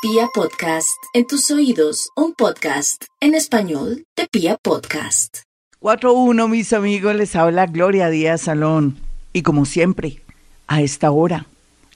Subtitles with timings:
[0.00, 5.38] Pia Podcast, en tus oídos, un podcast en español de Pia Podcast.
[5.80, 8.96] 4-1, mis amigos, les habla Gloria Díaz Salón.
[9.32, 10.22] Y como siempre,
[10.68, 11.46] a esta hora,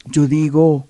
[0.05, 0.85] yo digo,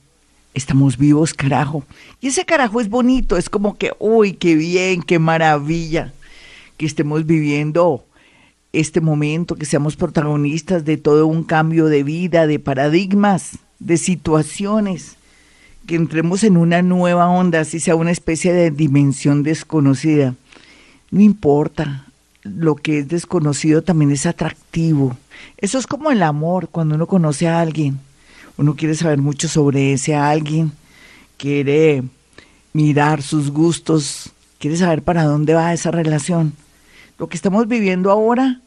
[0.55, 1.85] estamos vivos, carajo.
[2.23, 6.15] Y ese carajo es bonito, es como que, uy, qué bien, qué maravilla
[6.79, 8.07] que estemos viviendo
[8.73, 15.19] este momento, que seamos protagonistas de todo un cambio de vida, de paradigmas, de situaciones
[15.87, 20.35] que entremos en una nueva onda, así sea una especie de dimensión desconocida.
[21.11, 22.07] No importa,
[22.43, 25.17] lo que es desconocido también es atractivo.
[25.59, 27.99] Eso es como el amor, cuando uno conoce a alguien.
[28.57, 30.73] Uno quiere saber mucho sobre ese alguien,
[31.37, 32.03] quiere
[32.73, 36.53] mirar sus gustos, quiere saber para dónde va esa relación.
[37.19, 38.61] Lo que estamos viviendo ahora,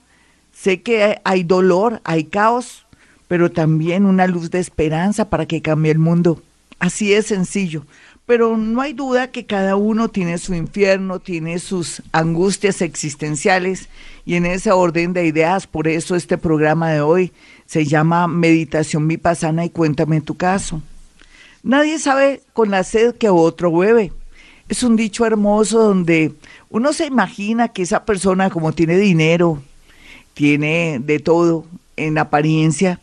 [0.53, 2.85] sé que hay dolor, hay caos,
[3.27, 6.41] pero también una luz de esperanza para que cambie el mundo.
[6.79, 7.85] Así es sencillo.
[8.25, 13.87] Pero no hay duda que cada uno tiene su infierno, tiene sus angustias existenciales
[14.25, 17.31] y en ese orden de ideas, por eso este programa de hoy
[17.67, 20.81] se llama Meditación Vipassana y cuéntame tu caso.
[21.61, 24.11] Nadie sabe con la sed que otro bebe.
[24.69, 26.33] Es un dicho hermoso donde
[26.71, 29.61] uno se imagina que esa persona como tiene dinero,
[30.33, 31.65] tiene de todo
[31.95, 32.99] en apariencia,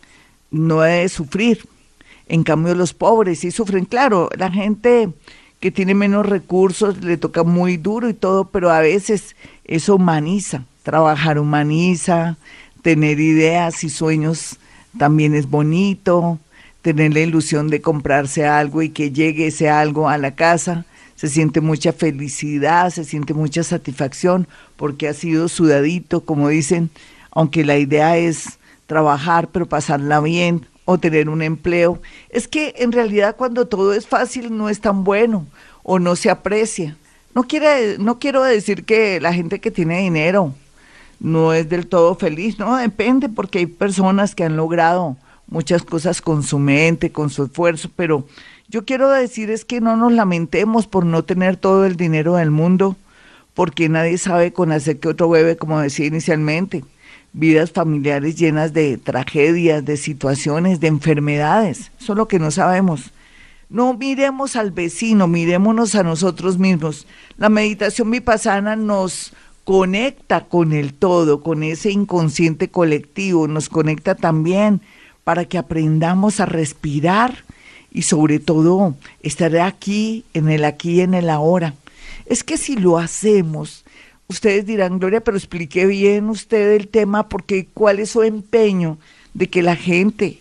[0.50, 1.64] no debe sufrir
[2.32, 3.84] en cambio, los pobres sí sufren.
[3.84, 5.10] Claro, la gente
[5.60, 10.64] que tiene menos recursos le toca muy duro y todo, pero a veces eso humaniza.
[10.82, 12.38] Trabajar humaniza,
[12.80, 14.56] tener ideas y sueños
[14.96, 16.38] también es bonito,
[16.80, 20.86] tener la ilusión de comprarse algo y que llegue ese algo a la casa.
[21.16, 26.88] Se siente mucha felicidad, se siente mucha satisfacción porque ha sido sudadito, como dicen,
[27.30, 32.00] aunque la idea es trabajar, pero pasarla bien, o tener un empleo.
[32.30, 35.46] Es que en realidad cuando todo es fácil no es tan bueno
[35.82, 36.96] o no se aprecia.
[37.34, 40.54] No, quiere, no quiero decir que la gente que tiene dinero
[41.18, 45.16] no es del todo feliz, no, depende porque hay personas que han logrado
[45.46, 48.26] muchas cosas con su mente, con su esfuerzo, pero
[48.68, 52.50] yo quiero decir es que no nos lamentemos por no tener todo el dinero del
[52.50, 52.96] mundo,
[53.54, 56.84] porque nadie sabe con hacer que otro bebe, como decía inicialmente
[57.32, 61.90] vidas familiares llenas de tragedias, de situaciones, de enfermedades.
[62.00, 63.12] Eso es lo que no sabemos.
[63.68, 67.06] No miremos al vecino, mirémonos a nosotros mismos.
[67.38, 69.32] La meditación vipassana nos
[69.64, 74.82] conecta con el todo, con ese inconsciente colectivo, nos conecta también
[75.24, 77.44] para que aprendamos a respirar
[77.90, 81.74] y sobre todo estar aquí, en el aquí y en el ahora.
[82.26, 83.84] Es que si lo hacemos,
[84.32, 88.96] Ustedes dirán, Gloria, pero explique bien usted el tema porque cuál es su empeño
[89.34, 90.40] de que la gente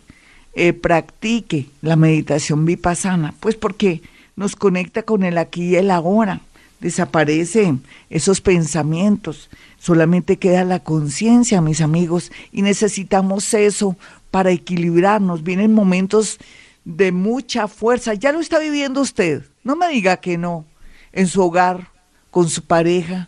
[0.53, 3.35] eh, practique la meditación vipassana.
[3.41, 4.01] Pues porque
[4.37, 6.39] nos conecta con el aquí y el ahora.
[6.79, 9.49] Desaparecen esos pensamientos.
[9.77, 13.97] Solamente queda la conciencia, mis amigos, y necesitamos eso
[14.31, 15.43] para equilibrarnos.
[15.43, 16.37] Vienen momentos
[16.85, 18.13] de mucha fuerza.
[18.13, 19.43] Ya lo está viviendo usted.
[19.65, 20.63] No me diga que no.
[21.11, 21.89] En su hogar,
[22.29, 23.27] con su pareja,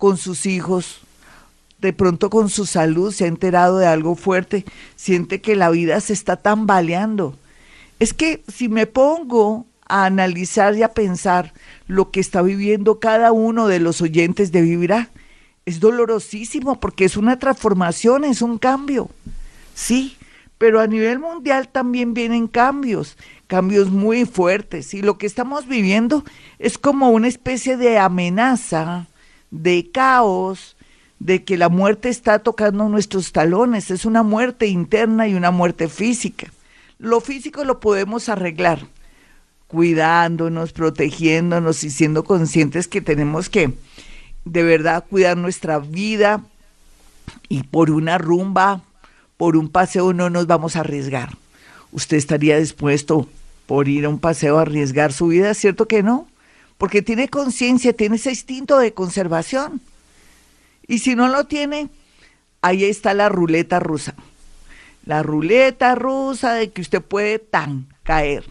[0.00, 1.02] con sus hijos,
[1.78, 4.64] de pronto con su salud se ha enterado de algo fuerte,
[4.96, 7.36] siente que la vida se está tambaleando.
[8.00, 11.52] Es que si me pongo a analizar y a pensar
[11.86, 15.10] lo que está viviendo cada uno de los oyentes de Vivirá,
[15.66, 19.10] es dolorosísimo porque es una transformación, es un cambio.
[19.74, 20.16] Sí,
[20.56, 24.94] pero a nivel mundial también vienen cambios, cambios muy fuertes.
[24.94, 26.24] Y lo que estamos viviendo
[26.58, 29.09] es como una especie de amenaza
[29.50, 30.76] de caos,
[31.18, 33.90] de que la muerte está tocando nuestros talones.
[33.90, 36.52] Es una muerte interna y una muerte física.
[36.98, 38.80] Lo físico lo podemos arreglar
[39.70, 43.72] cuidándonos, protegiéndonos y siendo conscientes que tenemos que
[44.44, 46.42] de verdad cuidar nuestra vida
[47.48, 48.82] y por una rumba,
[49.36, 51.36] por un paseo no nos vamos a arriesgar.
[51.92, 53.28] ¿Usted estaría dispuesto
[53.66, 55.54] por ir a un paseo a arriesgar su vida?
[55.54, 56.26] ¿Cierto que no?
[56.80, 59.82] Porque tiene conciencia, tiene ese instinto de conservación.
[60.88, 61.90] Y si no lo tiene,
[62.62, 64.14] ahí está la ruleta rusa.
[65.04, 68.46] La ruleta rusa de que usted puede tan caer.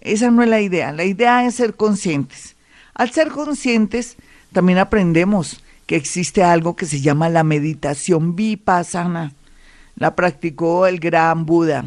[0.00, 0.92] Esa no es la idea.
[0.92, 2.54] La idea es ser conscientes.
[2.94, 4.18] Al ser conscientes,
[4.52, 9.32] también aprendemos que existe algo que se llama la meditación vipassana.
[9.96, 11.86] La practicó el gran Buda.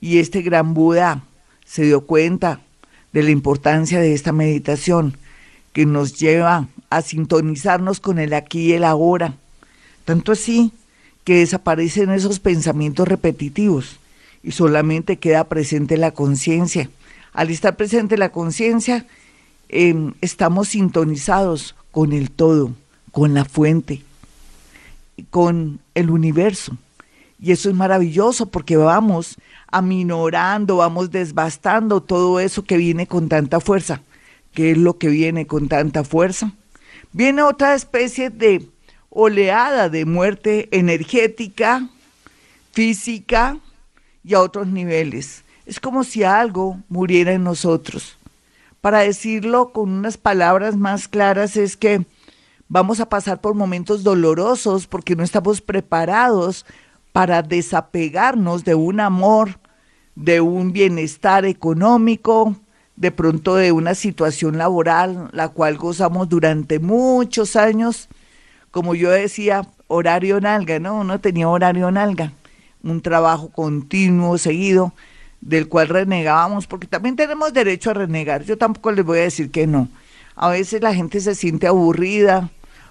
[0.00, 1.22] Y este gran Buda
[1.66, 2.62] se dio cuenta
[3.12, 5.16] de la importancia de esta meditación
[5.72, 9.34] que nos lleva a sintonizarnos con el aquí y el ahora.
[10.04, 10.72] Tanto así
[11.24, 13.98] que desaparecen esos pensamientos repetitivos
[14.42, 16.88] y solamente queda presente la conciencia.
[17.32, 19.06] Al estar presente la conciencia,
[19.68, 22.72] em, estamos sintonizados con el todo,
[23.10, 24.02] con la fuente,
[25.30, 26.76] con el universo.
[27.40, 29.36] Y eso es maravilloso porque vamos
[29.68, 34.00] aminorando, vamos desbastando todo eso que viene con tanta fuerza.
[34.52, 36.52] ¿Qué es lo que viene con tanta fuerza?
[37.12, 38.66] Viene otra especie de
[39.10, 41.88] oleada de muerte energética,
[42.72, 43.58] física
[44.22, 45.42] y a otros niveles.
[45.66, 48.16] Es como si algo muriera en nosotros.
[48.80, 52.04] Para decirlo con unas palabras más claras es que
[52.68, 56.66] vamos a pasar por momentos dolorosos porque no estamos preparados
[57.16, 59.58] para desapegarnos de un amor,
[60.16, 62.54] de un bienestar económico,
[62.94, 68.10] de pronto de una situación laboral, la cual gozamos durante muchos años
[68.70, 71.00] como yo decía, horario nalga, ¿no?
[71.00, 72.34] Uno tenía horario nalga,
[72.82, 74.92] un trabajo continuo, seguido,
[75.40, 78.42] del cual renegábamos, porque también tenemos derecho a renegar.
[78.42, 79.88] Yo tampoco les voy a decir que no.
[80.34, 82.50] A veces la gente se siente aburrida,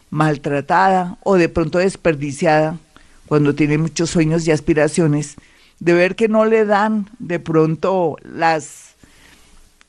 [0.10, 2.80] maltratada o de pronto desperdiciada
[3.28, 5.36] cuando tiene muchos sueños y aspiraciones,
[5.80, 8.96] de ver que no le dan de pronto las,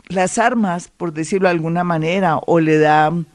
[0.09, 3.27] las armas, por decirlo de alguna manera, o le dan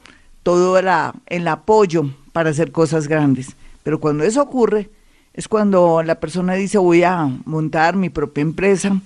[0.42, 3.56] todo el apoyo para hacer cosas grandes.
[3.82, 4.90] Pero cuando eso ocurre,
[5.34, 9.00] es cuando la persona dice voy a montar mi propia empresa,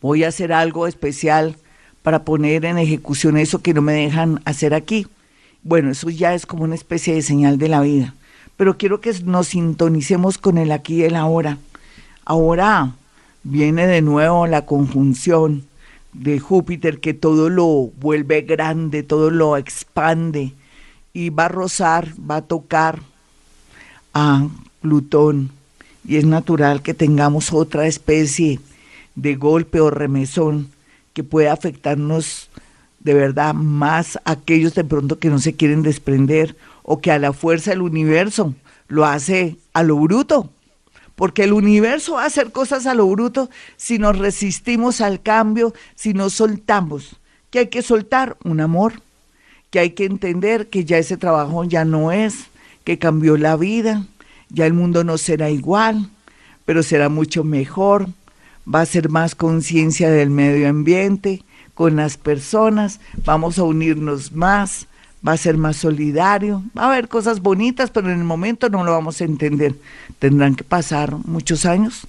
[0.00, 1.56] voy a hacer algo especial
[2.02, 5.06] para poner en ejecución eso que no me dejan hacer aquí.
[5.62, 8.14] Bueno, eso ya es como una especie de señal de la vida.
[8.60, 11.56] Pero quiero que nos sintonicemos con el aquí y el ahora.
[12.26, 12.92] Ahora
[13.42, 15.64] viene de nuevo la conjunción
[16.12, 20.52] de Júpiter que todo lo vuelve grande, todo lo expande,
[21.14, 23.00] y va a rozar, va a tocar
[24.12, 24.46] a
[24.82, 25.52] Plutón
[26.06, 28.60] y es natural que tengamos otra especie
[29.14, 30.68] de golpe o remesón
[31.14, 32.50] que pueda afectarnos
[32.98, 36.56] de verdad más aquellos de pronto que no se quieren desprender
[36.92, 38.52] o que a la fuerza del universo
[38.88, 40.50] lo hace a lo bruto.
[41.14, 45.72] Porque el universo va a hacer cosas a lo bruto si nos resistimos al cambio,
[45.94, 47.14] si nos soltamos.
[47.50, 48.94] Que hay que soltar un amor,
[49.70, 52.46] que hay que entender que ya ese trabajo ya no es,
[52.82, 54.04] que cambió la vida,
[54.48, 56.10] ya el mundo no será igual,
[56.64, 58.08] pero será mucho mejor,
[58.66, 61.44] va a ser más conciencia del medio ambiente,
[61.74, 64.88] con las personas, vamos a unirnos más,
[65.26, 68.84] va a ser más solidario, va a haber cosas bonitas, pero en el momento no
[68.84, 69.74] lo vamos a entender.
[70.18, 72.06] Tendrán que pasar muchos años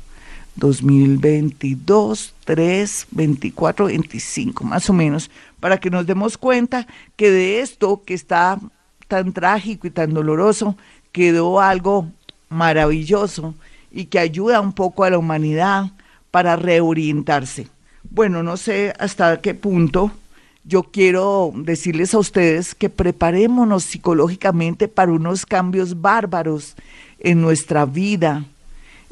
[0.56, 5.30] 2022, 3, 24, 25, más o menos,
[5.60, 8.60] para que nos demos cuenta que de esto que está
[9.08, 10.78] tan trágico y tan doloroso,
[11.12, 12.08] quedó algo
[12.50, 13.56] maravilloso
[13.92, 15.92] y que ayuda un poco a la humanidad
[16.32, 17.68] para reorientarse.
[18.10, 20.12] Bueno, no sé hasta qué punto
[20.64, 26.76] yo quiero decirles a ustedes que preparémonos psicológicamente para unos cambios bárbaros
[27.20, 28.46] en nuestra vida,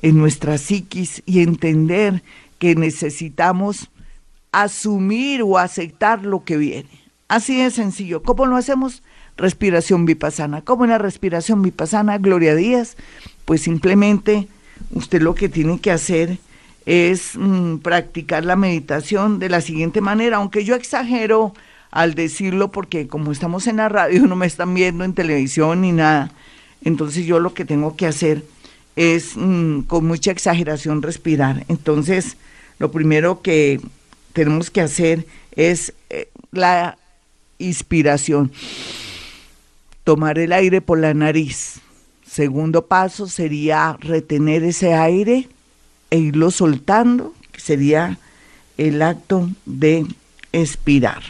[0.01, 2.21] en nuestra psiquis y entender
[2.59, 3.89] que necesitamos
[4.51, 6.89] asumir o aceptar lo que viene.
[7.27, 8.23] Así de sencillo.
[8.23, 9.03] ¿Cómo lo hacemos?
[9.37, 10.61] Respiración vipassana.
[10.61, 12.97] ¿Cómo en la respiración vipassana, Gloria Díaz?
[13.45, 14.47] Pues simplemente
[14.91, 16.39] usted lo que tiene que hacer
[16.89, 21.53] es mm, practicar la meditación de la siguiente manera, aunque yo exagero
[21.91, 25.91] al decirlo porque como estamos en la radio no me están viendo en televisión ni
[25.91, 26.31] nada,
[26.83, 28.43] entonces yo lo que tengo que hacer
[28.95, 31.63] es mm, con mucha exageración respirar.
[31.67, 32.37] Entonces,
[32.79, 33.79] lo primero que
[34.33, 36.97] tenemos que hacer es eh, la
[37.59, 38.51] inspiración,
[40.03, 41.81] tomar el aire por la nariz.
[42.25, 45.49] Segundo paso sería retener ese aire
[46.09, 48.17] e irlo soltando, que sería
[48.77, 50.05] el acto de
[50.51, 51.21] expirar.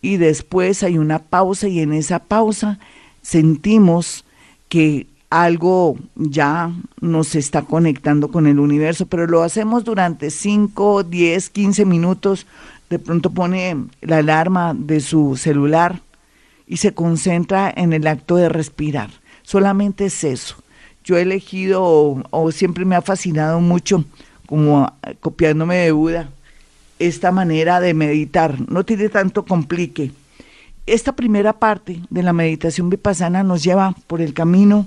[0.00, 2.78] Y después hay una pausa y en esa pausa
[3.22, 4.24] sentimos
[4.68, 11.50] que algo ya nos está conectando con el universo, pero lo hacemos durante 5, 10,
[11.50, 12.46] 15 minutos.
[12.90, 16.00] De pronto pone la alarma de su celular
[16.66, 19.10] y se concentra en el acto de respirar.
[19.42, 20.56] Solamente es eso.
[21.04, 21.82] Yo he elegido
[22.30, 24.04] o, siempre me ha fascinado mucho,
[24.46, 26.28] como copiándome de Buda,
[26.98, 28.56] esta manera de meditar.
[28.70, 30.12] No tiene tanto complique.
[30.86, 34.86] Esta primera parte de la meditación vipassana nos lleva por el camino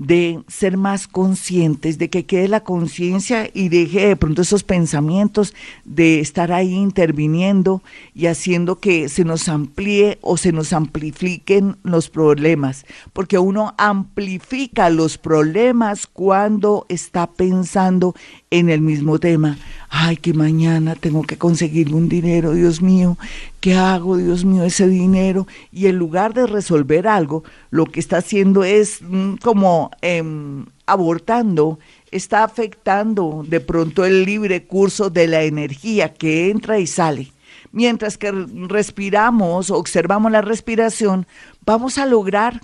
[0.00, 5.54] de ser más conscientes, de que quede la conciencia y deje de pronto esos pensamientos
[5.84, 7.82] de estar ahí interviniendo
[8.14, 14.88] y haciendo que se nos amplíe o se nos amplifiquen los problemas, porque uno amplifica
[14.88, 18.14] los problemas cuando está pensando
[18.50, 19.58] en el mismo tema.
[19.88, 23.16] Ay, que mañana tengo que conseguir un dinero, Dios mío,
[23.60, 25.46] ¿qué hago, Dios mío, ese dinero?
[25.72, 31.78] Y en lugar de resolver algo, lo que está haciendo es mm, como em, abortando,
[32.10, 37.32] está afectando de pronto el libre curso de la energía que entra y sale.
[37.72, 41.26] Mientras que respiramos, observamos la respiración,
[41.64, 42.60] vamos a lograr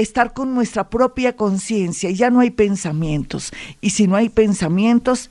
[0.00, 2.10] estar con nuestra propia conciencia.
[2.10, 3.52] Ya no hay pensamientos.
[3.80, 5.30] Y si no hay pensamientos,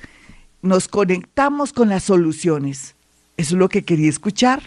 [0.62, 2.96] nos conectamos con las soluciones.
[3.38, 4.62] Eso es lo que quería escuchar.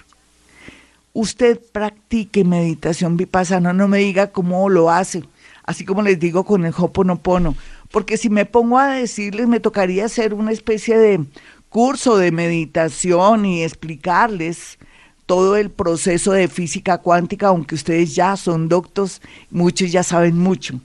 [1.12, 5.22] Usted practique meditación vipassana, no me diga cómo lo hace,
[5.64, 7.54] así como les digo con el Hoponopono,
[7.90, 11.22] porque si me pongo a decirles me tocaría hacer una especie de
[11.68, 14.78] curso de meditación y explicarles
[15.26, 20.80] todo el proceso de física cuántica, aunque ustedes ya son doctos, muchos ya saben mucho.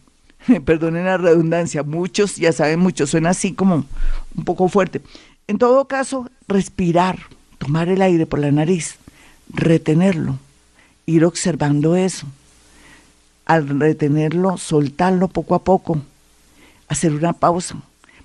[0.65, 3.85] Perdonen la redundancia, muchos ya saben mucho, suena así como
[4.35, 5.01] un poco fuerte.
[5.47, 7.19] En todo caso, respirar,
[7.57, 8.95] tomar el aire por la nariz,
[9.49, 10.37] retenerlo,
[11.05, 12.27] ir observando eso.
[13.45, 16.01] Al retenerlo, soltarlo poco a poco,
[16.89, 17.77] hacer una pausa,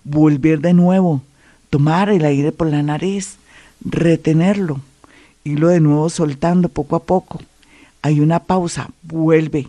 [0.02, 1.23] volver de nuevo,
[1.71, 3.37] tomar el aire por la nariz,
[3.85, 4.81] retenerlo,
[5.44, 7.40] irlo de nuevo soltando poco a poco.
[8.02, 9.68] Hay una pausa, vuelve,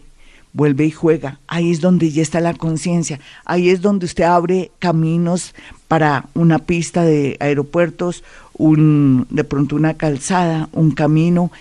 [0.53, 1.39] vuelve y juega.
[1.47, 3.19] Ahí es donde ya está la conciencia.
[3.45, 5.53] Ahí es donde usted abre caminos
[5.87, 11.51] para una pista de aeropuertos, un, de pronto una calzada, un camino,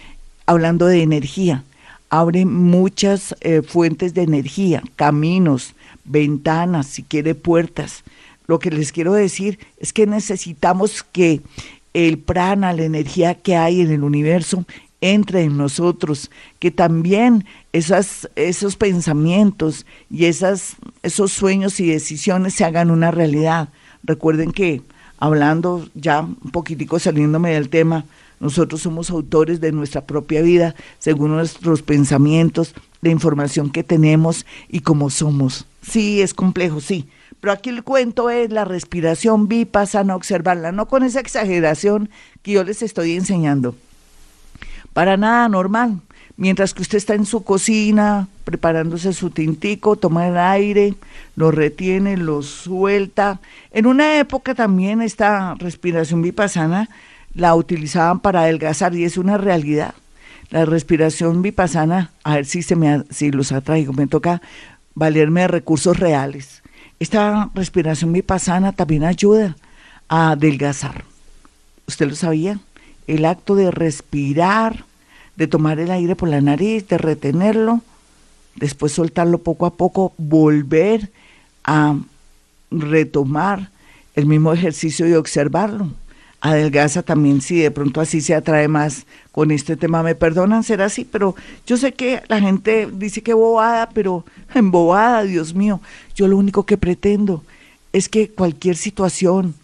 [0.46, 1.64] hablando de energía.
[2.10, 8.04] Abre muchas eh, fuentes de energía, caminos, ventanas, si quiere puertas.
[8.46, 11.40] Lo que les quiero decir es que necesitamos que
[11.94, 14.64] el prana, la energía que hay en el universo,
[15.00, 22.64] entre en nosotros, que también esas, esos pensamientos y esas, esos sueños y decisiones se
[22.64, 23.68] hagan una realidad.
[24.04, 24.82] Recuerden que,
[25.18, 28.04] hablando ya un poquitico saliéndome del tema,
[28.38, 34.80] nosotros somos autores de nuestra propia vida, según nuestros pensamientos, la información que tenemos y
[34.80, 35.66] cómo somos.
[35.80, 37.06] Sí, es complejo, sí,
[37.40, 42.10] pero aquí el cuento es la respiración vipassana, observarla, no con esa exageración
[42.42, 43.74] que yo les estoy enseñando
[44.92, 46.00] para nada normal.
[46.36, 50.94] Mientras que usted está en su cocina preparándose su tintico, toma el aire,
[51.36, 53.40] lo retiene, lo suelta.
[53.70, 56.88] En una época también esta respiración vipassana
[57.34, 59.94] la utilizaban para adelgazar y es una realidad.
[60.50, 64.42] La respiración vipassana, a ver si, se me, si los atraigo, me toca
[64.94, 66.61] valerme de recursos reales.
[67.02, 69.56] Esta respiración vipassana también ayuda
[70.08, 71.04] a adelgazar.
[71.88, 72.60] ¿Usted lo sabía?
[73.08, 74.84] el acto de respirar,
[75.34, 77.80] de tomar el aire por la nariz, de retenerlo,
[78.54, 81.10] después soltarlo poco a poco, volver
[81.64, 81.98] a
[82.70, 83.70] retomar
[84.14, 85.90] el mismo ejercicio y observarlo.
[86.44, 90.02] Adelgaza también, si de pronto así se atrae más con este tema.
[90.02, 95.22] Me perdonan ser así, pero yo sé que la gente dice que bobada, pero embobada,
[95.22, 95.80] Dios mío.
[96.16, 97.44] Yo lo único que pretendo
[97.92, 99.54] es que cualquier situación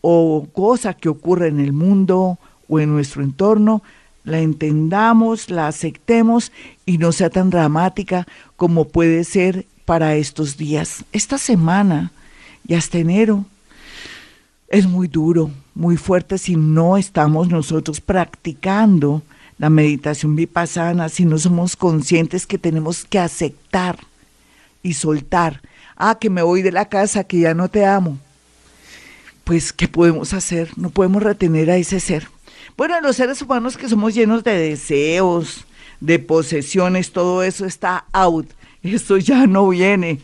[0.00, 2.36] o cosa que ocurra en el mundo
[2.68, 3.80] o en nuestro entorno,
[4.24, 6.50] la entendamos, la aceptemos
[6.84, 11.04] y no sea tan dramática como puede ser para estos días.
[11.12, 12.10] Esta semana
[12.66, 13.44] y hasta enero
[14.72, 19.22] es muy duro, muy fuerte si no estamos nosotros practicando
[19.58, 23.98] la meditación vipassana, si no somos conscientes que tenemos que aceptar
[24.82, 25.60] y soltar.
[25.94, 28.18] Ah, que me voy de la casa, que ya no te amo.
[29.44, 30.70] Pues, ¿qué podemos hacer?
[30.76, 32.26] No podemos retener a ese ser.
[32.74, 35.66] Bueno, los seres humanos que somos llenos de deseos,
[36.00, 38.48] de posesiones, todo eso está out.
[38.82, 40.20] Esto ya no viene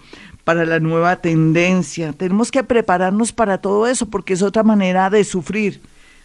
[0.49, 2.15] para la nueva tendencia.
[2.15, 5.83] Tenemos que prepararnos para todo eso porque es otra manera de sufrir,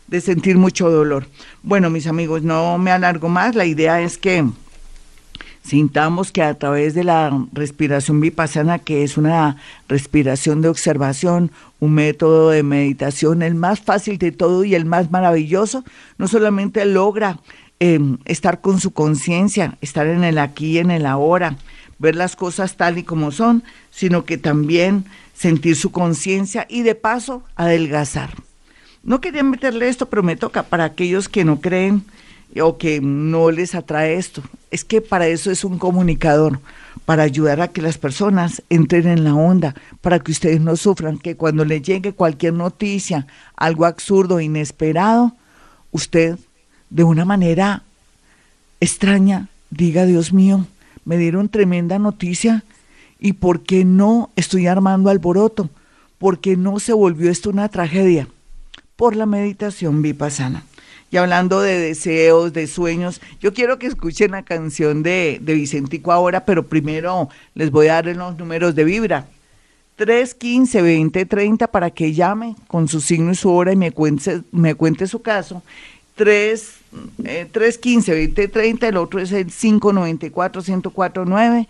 [0.08, 1.28] de sentir mucho dolor.
[1.62, 3.54] Bueno, mis amigos, no me alargo más.
[3.54, 4.46] La idea es que
[5.62, 9.58] sintamos que a través de la respiración vipassana, que es una
[9.90, 11.52] respiración de observación,
[11.82, 15.84] un método de meditación, el más fácil de todo y el más maravilloso,
[16.18, 17.42] no solamente logra
[17.82, 21.58] em, estar con su conciencia, estar en el aquí y en el ahora,
[22.04, 26.96] ver las cosas tal y como son, sino que también sentir su conciencia y de
[26.96, 28.36] paso adelgazar.
[29.04, 32.04] No quería meterle esto, pero me toca para aquellos que no creen
[32.62, 34.44] o que no les atrae esto.
[34.70, 36.60] Es que para eso es un comunicador,
[37.06, 41.18] para ayudar a que las personas entren en la onda, para que ustedes no sufran,
[41.18, 45.36] que cuando les llegue cualquier noticia, algo absurdo, inesperado,
[45.92, 46.38] usted
[46.90, 47.84] de una manera
[48.82, 50.66] extraña diga, Dios mío,
[51.06, 52.64] me dieron tremenda noticia
[53.20, 55.70] y ¿por qué no estoy armando alboroto?
[56.18, 58.28] ¿Por qué no se volvió esto una tragedia?
[58.96, 60.64] Por la meditación vipassana.
[61.12, 66.12] Y hablando de deseos, de sueños, yo quiero que escuchen la canción de, de Vicentico
[66.12, 69.28] ahora, pero primero les voy a dar los números de vibra.
[69.98, 73.94] 315-2030 para que llame con su signo y su hora y me
[74.52, 75.62] me cuente su caso.
[76.16, 76.74] 3,
[77.22, 81.68] 315-2030, eh, el otro es el 594-1049.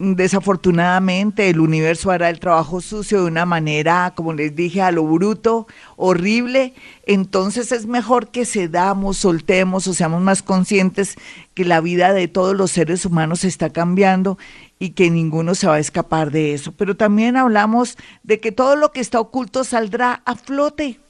[0.00, 5.02] Desafortunadamente el universo hará el trabajo sucio de una manera, como les dije, a lo
[5.04, 6.72] bruto, horrible.
[7.04, 11.16] Entonces es mejor que cedamos, soltemos o seamos más conscientes
[11.54, 14.38] que la vida de todos los seres humanos está cambiando
[14.78, 16.70] y que ninguno se va a escapar de eso.
[16.70, 21.00] Pero también hablamos de que todo lo que está oculto saldrá a flote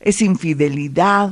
[0.00, 1.30] es infidelidad,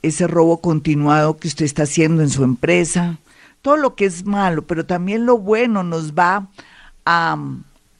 [0.00, 3.18] ese robo continuado que usted está haciendo en su empresa,
[3.66, 6.48] todo lo que es malo, pero también lo bueno nos va
[7.04, 7.36] a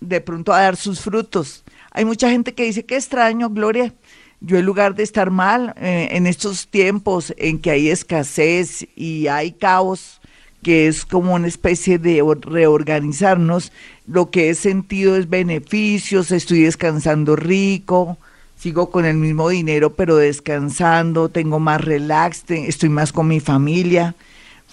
[0.01, 1.65] de pronto a dar sus frutos.
[1.91, 3.93] Hay mucha gente que dice, qué extraño, Gloria,
[4.41, 9.27] yo en lugar de estar mal eh, en estos tiempos en que hay escasez y
[9.27, 10.21] hay caos,
[10.63, 13.73] que es como una especie de reorganizarnos,
[14.07, 18.19] lo que he sentido es beneficios, estoy descansando rico,
[18.57, 24.15] sigo con el mismo dinero pero descansando, tengo más relax, estoy más con mi familia.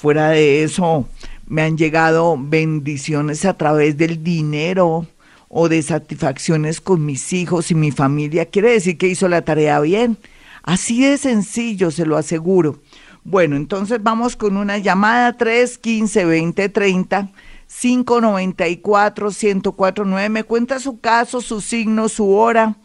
[0.04, 1.08] Fuera de eso,
[1.48, 5.08] me han llegado bendiciones a través del dinero
[5.48, 8.48] o de satisfacciones con mis hijos y mi familia.
[8.48, 10.18] Quiere decir que hizo la tarea bien.
[10.62, 12.82] Así de sencillo, se lo aseguro.
[13.24, 17.30] Bueno, entonces vamos con una llamada 315 2030
[17.70, 20.28] 594 1049.
[20.28, 22.76] Me cuenta su caso, su signo, su hora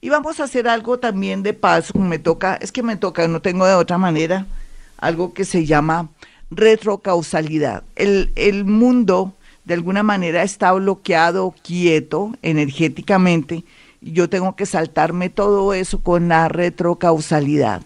[0.00, 3.42] y vamos a hacer algo también de paso, me toca, es que me toca, no
[3.42, 4.46] tengo de otra manera,
[4.96, 6.08] algo que se llama
[6.56, 7.82] retrocausalidad.
[7.96, 9.34] El, el mundo
[9.64, 13.64] de alguna manera está bloqueado, quieto energéticamente,
[14.00, 17.82] y yo tengo que saltarme todo eso con la retrocausalidad.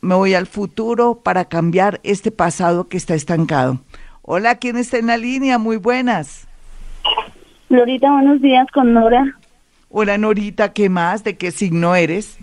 [0.00, 3.80] Me voy al futuro para cambiar este pasado que está estancado.
[4.22, 5.58] Hola, ¿quién está en la línea?
[5.58, 6.46] Muy buenas.
[7.68, 9.36] Florita, buenos días con Nora.
[9.90, 11.24] Hola Norita, ¿qué más?
[11.24, 12.38] ¿De qué signo eres?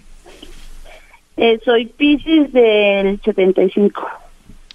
[1.38, 4.02] Eh, soy Pisces del 75.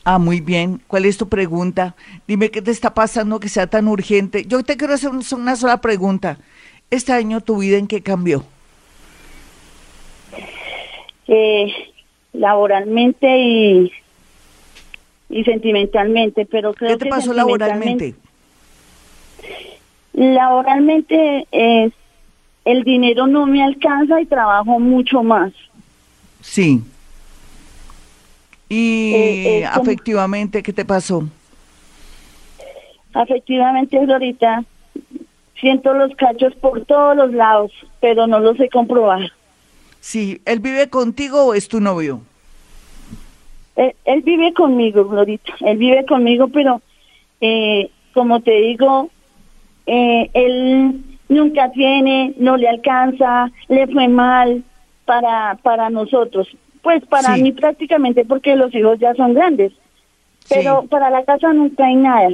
[0.09, 0.81] Ah, muy bien.
[0.87, 1.97] ¿Cuál es tu pregunta?
[2.29, 4.45] Dime qué te está pasando que sea tan urgente.
[4.47, 6.38] Yo te quiero hacer una sola pregunta.
[6.92, 8.45] ¿Este año tu vida en qué cambió?
[11.27, 11.73] Eh,
[12.35, 13.90] laboralmente y,
[15.29, 18.14] y sentimentalmente, pero creo ¿Qué te pasó laboralmente?
[20.12, 21.92] Laboralmente es
[22.64, 25.53] el dinero no me alcanza y trabajo mucho más.
[26.42, 26.81] Sí.
[28.69, 31.25] ¿Y eh, eh, afectivamente qué te pasó?
[33.15, 34.65] Afectivamente, Florita,
[35.61, 39.33] siento los cachos por todos los lados, pero no los sé comprobar.
[40.01, 42.21] Sí, ¿él vive contigo o es tu novio?
[43.77, 46.81] Él, él vive conmigo, Florita, él vive conmigo, pero
[47.41, 49.11] eh, como te digo,
[49.87, 54.65] eh, él nunca tiene, no le alcanza, le fue mal
[55.05, 56.49] para, para nosotros.
[56.87, 57.42] Pues para Sí.
[57.42, 59.72] mí prácticamente porque los hijos ya son grandes,
[60.49, 60.87] pero Sí.
[60.87, 62.29] para la casa nunca hay nada.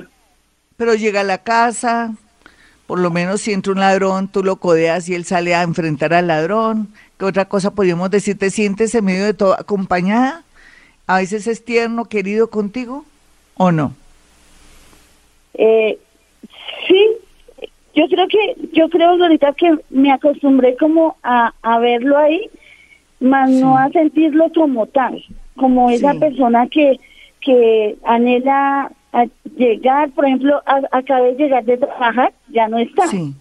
[0.76, 2.12] Pero llega a la casa,
[2.86, 6.12] por lo menos si entra un ladrón, tú lo codeas y él sale a enfrentar
[6.12, 6.88] al ladrón.
[7.18, 8.36] ¿Qué otra cosa podríamos decir?
[8.36, 10.42] ¿Te sientes en medio de todo acompañada?
[11.06, 13.06] ¿A veces es tierno, querido contigo
[13.56, 13.94] o no?
[15.54, 15.98] Eh,
[16.86, 17.06] sí,
[17.94, 22.50] yo creo que, yo creo ahorita que me acostumbré como a, a verlo ahí,
[23.22, 25.22] más no a sentirlo como tal,
[25.56, 26.98] como esa persona que,
[27.40, 33.06] que anhela a llegar, por ejemplo, a- acabé de llegar de trabajar, ya no está.
[33.08, 33.32] Sí.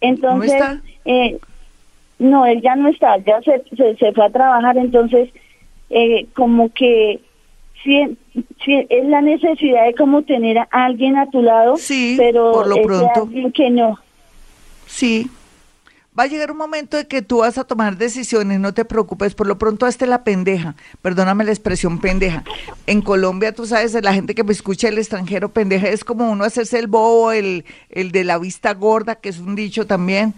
[0.00, 0.80] Entonces, ¿No está?
[1.04, 1.38] eh,
[2.18, 5.30] no, él ya no está, ya se, se, se fue a trabajar, entonces,
[5.90, 7.20] eh, como que
[7.82, 8.16] sí,
[8.64, 12.66] sí, es la necesidad de como tener a alguien a tu lado, Sí, pero por
[12.68, 13.22] lo pronto.
[13.22, 13.98] alguien que no.
[14.86, 15.30] Sí.
[16.20, 19.34] Va a llegar un momento de que tú vas a tomar decisiones, no te preocupes,
[19.34, 22.44] por lo pronto hazte la pendeja, perdóname la expresión pendeja.
[22.86, 26.44] En Colombia, tú sabes, la gente que me escucha el extranjero pendeja es como uno
[26.44, 30.34] hacerse el bobo, el, el de la vista gorda, que es un dicho también,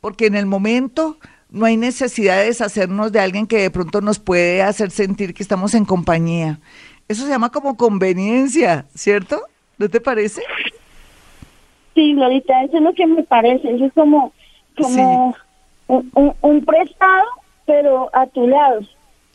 [0.00, 1.18] porque en el momento
[1.50, 5.42] no hay necesidad de deshacernos de alguien que de pronto nos puede hacer sentir que
[5.42, 6.60] estamos en compañía.
[7.08, 9.42] Eso se llama como conveniencia, ¿cierto?
[9.76, 10.40] ¿No te parece?
[11.94, 14.32] Sí, Glorita, eso es lo que me parece, eso es como,
[14.76, 15.34] como
[15.88, 17.24] un, un, un prestado,
[17.66, 18.80] pero a tu lado.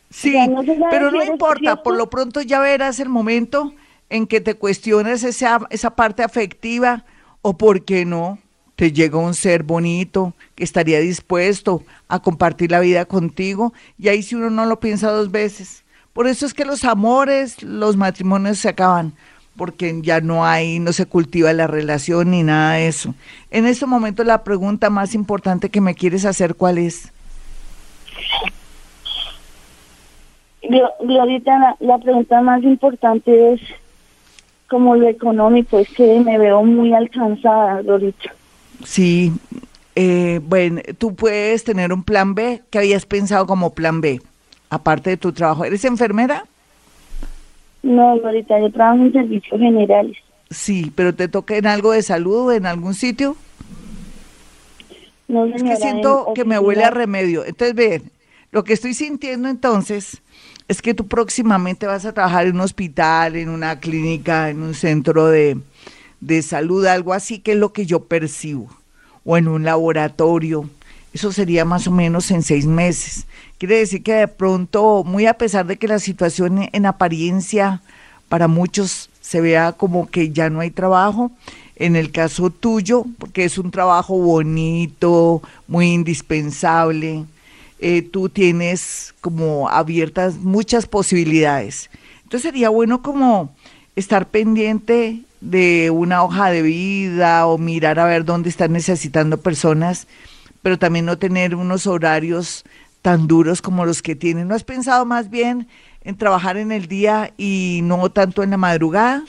[0.10, 1.84] Sí, no pero si no importa, cierto.
[1.84, 3.74] por lo pronto ya verás el momento
[4.10, 7.06] en que te cuestiones esa, esa parte afectiva
[7.42, 8.38] o por qué no,
[8.76, 14.22] te llega un ser bonito que estaría dispuesto a compartir la vida contigo y ahí
[14.22, 15.86] si uno no lo piensa dos veces.
[16.12, 19.14] Por eso es que los amores, los matrimonios se acaban,
[19.62, 23.14] porque ya no hay, no se cultiva la relación ni nada de eso.
[23.52, 27.12] En este momento la pregunta más importante que me quieres hacer, ¿cuál es?
[30.64, 33.62] Glo- Glorita, la, la pregunta más importante es
[34.68, 38.34] como lo económico, es que me veo muy alcanzada, Glorita.
[38.84, 39.32] Sí,
[39.96, 42.64] eh, bueno, tú puedes tener un plan B.
[42.72, 44.22] ¿Qué habías pensado como plan B?
[44.72, 45.66] Aparte de tu trabajo.
[45.66, 46.46] ¿Eres enfermera?
[47.84, 50.18] No, Glorita, yo trabajo en servicios generales.
[50.50, 53.36] Sí, pero te toca en algo de salud, en algún sitio.
[55.28, 57.46] No, Es señora, que siento en que me huele a remedio.
[57.46, 58.12] Entonces, ven,
[58.52, 60.22] lo que estoy sintiendo entonces
[60.68, 64.74] es que tú próximamente vas a trabajar en un hospital, en una clínica, en un
[64.74, 65.58] centro de,
[66.20, 68.70] de salud, algo así que es lo que yo percibo,
[69.24, 70.70] o en un laboratorio.
[71.14, 73.26] Eso sería más o menos en seis meses.
[73.58, 77.82] Quiere decir que de pronto, muy a pesar de que la situación en apariencia
[78.30, 81.32] para muchos se vea como que ya no hay trabajo,
[81.76, 87.26] en el caso tuyo, porque es un trabajo bonito, muy indispensable,
[87.80, 91.90] eh, tú tienes como abiertas muchas posibilidades.
[92.24, 93.54] Entonces sería bueno como
[93.96, 100.08] estar pendiente de una hoja de vida o mirar a ver dónde están necesitando personas,
[100.62, 102.64] pero también no tener unos horarios
[103.02, 104.48] tan duros como los que tienen.
[104.48, 105.68] ¿No has pensado más bien
[106.04, 109.24] en trabajar en el día y no tanto en la madrugada?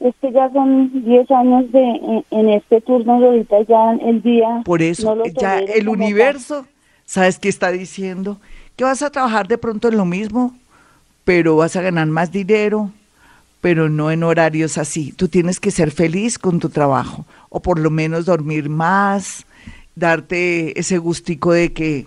[0.00, 4.62] Es que ya son 10 años de en, en este turno ahorita ya el día...
[4.64, 5.88] Por eso, no lo ya el tal.
[5.88, 6.66] universo,
[7.04, 8.38] ¿sabes qué está diciendo?
[8.76, 10.54] Que vas a trabajar de pronto en lo mismo,
[11.24, 12.92] pero vas a ganar más dinero,
[13.60, 15.12] pero no en horarios así.
[15.12, 19.46] Tú tienes que ser feliz con tu trabajo, o por lo menos dormir más,
[19.94, 22.06] darte ese gustico de que,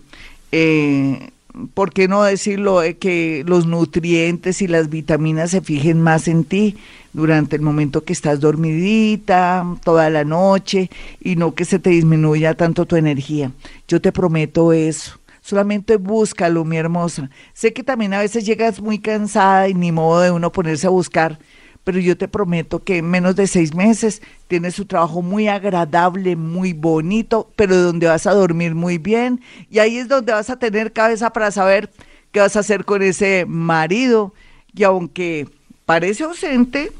[0.52, 1.30] eh,
[1.74, 2.80] ¿por qué no decirlo?
[2.80, 6.78] De que los nutrientes y las vitaminas se fijen más en ti
[7.14, 12.54] durante el momento que estás dormidita, toda la noche, y no que se te disminuya
[12.54, 13.52] tanto tu energía.
[13.88, 15.18] Yo te prometo eso.
[15.42, 17.30] Solamente búscalo, mi hermosa.
[17.54, 20.92] Sé que también a veces llegas muy cansada y ni modo de uno ponerse a
[20.92, 21.40] buscar,
[21.84, 26.36] pero yo te prometo que en menos de seis meses tienes su trabajo muy agradable,
[26.36, 30.60] muy bonito, pero donde vas a dormir muy bien y ahí es donde vas a
[30.60, 31.90] tener cabeza para saber
[32.32, 34.34] qué vas a hacer con ese marido
[34.74, 35.48] y aunque
[35.86, 36.92] parece ausente,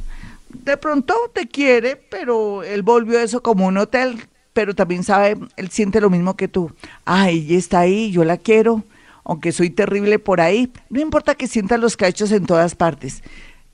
[0.50, 5.70] de pronto te quiere, pero él volvió eso como un hotel, pero también sabe, él
[5.70, 6.72] siente lo mismo que tú.
[7.06, 8.84] Ay, ella está ahí, yo la quiero,
[9.24, 10.72] aunque soy terrible por ahí.
[10.90, 13.24] No importa que sienta los cachos en todas partes.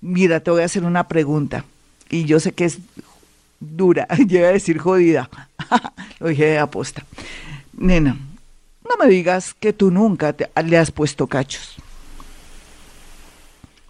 [0.02, 1.66] Mira, te voy a hacer una pregunta.
[2.10, 2.80] Y yo sé que es
[3.60, 5.30] dura, llega a decir jodida.
[6.20, 7.04] Lo dije de aposta.
[7.74, 8.18] Nena,
[8.88, 11.76] no me digas que tú nunca te- le has puesto cachos.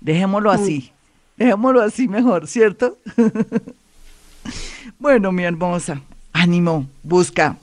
[0.01, 0.91] Dejémoslo así.
[1.37, 2.97] Dejémoslo así mejor, ¿cierto?
[4.99, 6.01] bueno, mi hermosa,
[6.33, 7.57] ánimo, busca,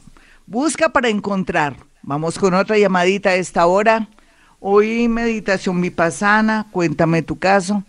[0.46, 1.76] busca para encontrar.
[2.02, 4.08] Vamos con otra llamadita a esta hora.
[4.60, 7.82] Hoy meditación vipassana, cuéntame tu caso.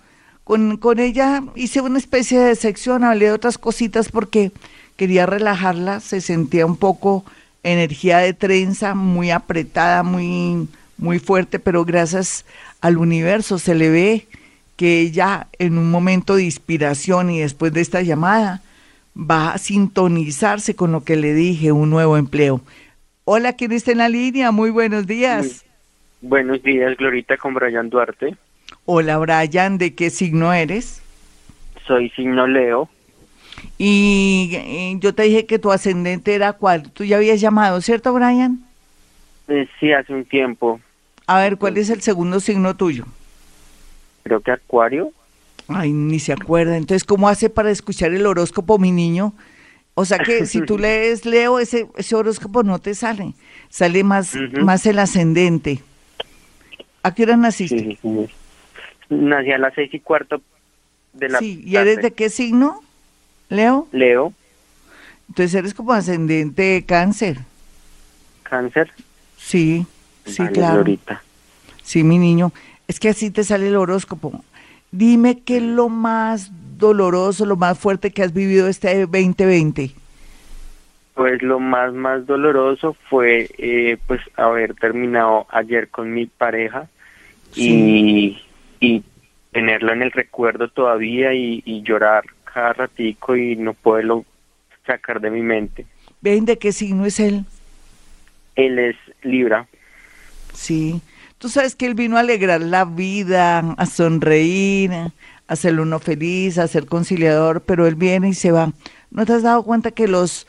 [0.45, 4.51] Con, con ella hice una especie de sección, hablé de otras cositas porque
[4.95, 7.25] quería relajarla, se sentía un poco
[7.63, 12.45] energía de trenza, muy apretada, muy, muy fuerte, pero gracias
[12.79, 14.27] al universo se le ve
[14.75, 18.61] que ella en un momento de inspiración y después de esta llamada
[19.17, 22.61] va a sintonizarse con lo que le dije, un nuevo empleo.
[23.23, 24.51] Hola, ¿quién está en la línea?
[24.51, 25.65] Muy buenos días.
[26.21, 28.35] buenos días, Glorita, con Brian Duarte.
[28.87, 31.01] Hola, Brian, ¿de qué signo eres?
[31.87, 32.87] Soy signo Leo.
[33.79, 36.91] Y, yo te dije que tu ascendente era cuál.
[36.91, 38.63] Tú ya habías llamado, ¿cierto, Brian?
[39.47, 40.79] Eh, sí, hace un tiempo.
[41.25, 43.05] A ver, ¿cuál es el segundo signo tuyo?
[44.21, 45.11] Creo que Acuario.
[45.67, 46.77] Ay, ni se acuerda.
[46.77, 49.33] Entonces, ¿cómo hace para escuchar el horóscopo, mi niño?
[49.95, 53.33] O sea que si tú lees Leo, ese, ese horóscopo no te sale.
[53.69, 55.79] Sale más, más el ascendente.
[57.01, 57.97] ¿A qué hora naciste?
[58.01, 58.27] Sí,
[59.09, 60.41] Nací a las seis y cuarto
[61.13, 62.81] de la Sí, ¿y eres de qué signo,
[63.49, 63.87] Leo?
[63.91, 64.33] Leo.
[65.29, 67.39] Entonces eres como ascendente cáncer.
[68.43, 68.91] ¿Cáncer?
[69.37, 69.85] Sí,
[70.25, 70.83] sí, claro.
[71.83, 72.51] Sí, mi niño.
[72.87, 74.43] Es que así te sale el horóscopo.
[74.91, 79.91] Dime qué es lo más doloroso, lo más fuerte que has vivido este 2020.
[81.15, 86.87] Pues lo más, más doloroso fue eh, pues haber terminado ayer con mi pareja
[87.55, 88.41] y,
[88.79, 89.03] y
[89.51, 94.25] tenerlo en el recuerdo todavía y, llorar cada ratico y no poderlo
[94.85, 95.85] sacar de mi mente.
[96.21, 97.45] ¿Ven de qué signo es él?
[98.55, 99.67] Él es Libra.
[100.53, 101.01] Sí.
[101.37, 105.11] Tú sabes que él vino a alegrar la vida, a sonreír, a
[105.47, 108.71] hacerlo uno feliz, a ser conciliador, pero él viene y se va.
[109.11, 110.47] ¿No te has dado cuenta que los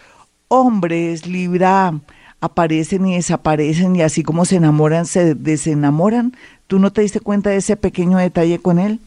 [0.49, 1.93] hombres Libra
[2.41, 6.37] aparecen y desaparecen y así como se enamoran, se desenamoran.
[6.66, 8.98] ¿Tú no te diste cuenta de ese pequeño detalle con él?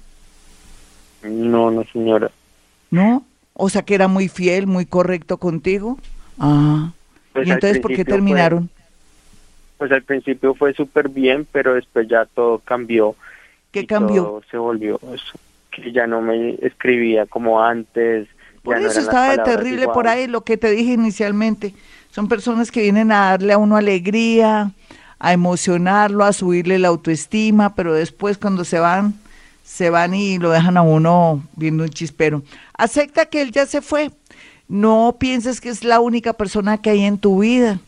[1.23, 2.31] No, no, señora.
[2.91, 3.25] ¿No?
[3.53, 5.97] O sea que era muy fiel, muy correcto contigo.
[6.39, 6.91] Ah.
[7.33, 8.69] Pues ¿Y entonces por qué terminaron?
[9.79, 13.15] pues al principio fue súper bien, pero después ya todo cambió.
[13.71, 14.41] ¿Qué cambió?
[14.51, 15.39] se volvió eso,
[15.71, 18.27] que ya no me escribía como antes,
[18.61, 21.73] por eso estaba de terrible por ahí lo que te dije inicialmente.
[22.11, 24.71] Son personas que vienen a darle a uno alegría,
[25.19, 29.13] a emocionarlo, a subirle la autoestima, pero después cuando se van,
[29.63, 32.41] se van y lo dejan a uno viendo un chispero.
[32.77, 34.11] Acepta que él ya se fue.
[34.67, 37.79] No pienses que es la única persona que hay en tu vida.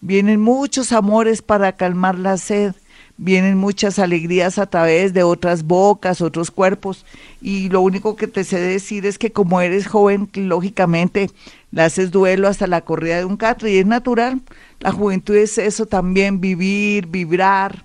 [0.00, 2.74] Vienen muchos amores para calmar la sed
[3.22, 7.04] vienen muchas alegrías a través de otras bocas, otros cuerpos,
[7.42, 11.30] y lo único que te sé decir es que como eres joven, lógicamente
[11.70, 14.40] le haces duelo hasta la corrida de un catre, y es natural,
[14.80, 17.84] la juventud es eso también, vivir, vibrar,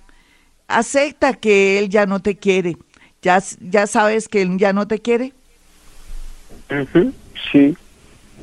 [0.68, 2.78] acepta que él ya no te quiere,
[3.20, 5.34] ya, ya sabes que él ya no te quiere.
[7.52, 7.76] Sí.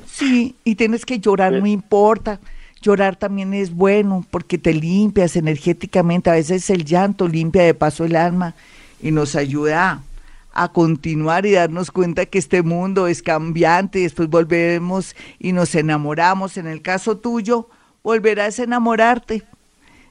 [0.06, 2.40] Sí, y tienes que llorar, no importa
[2.84, 6.30] Llorar también es bueno porque te limpias energéticamente.
[6.30, 8.56] A veces el llanto limpia de paso el alma
[9.02, 10.04] y nos ayuda
[10.52, 14.00] a, continuar y darnos cuenta que este mundo es cambiante.
[14.00, 16.58] Y después volvemos y nos enamoramos.
[16.58, 17.70] En el caso tuyo,
[18.04, 19.44] volverás a enamorarte,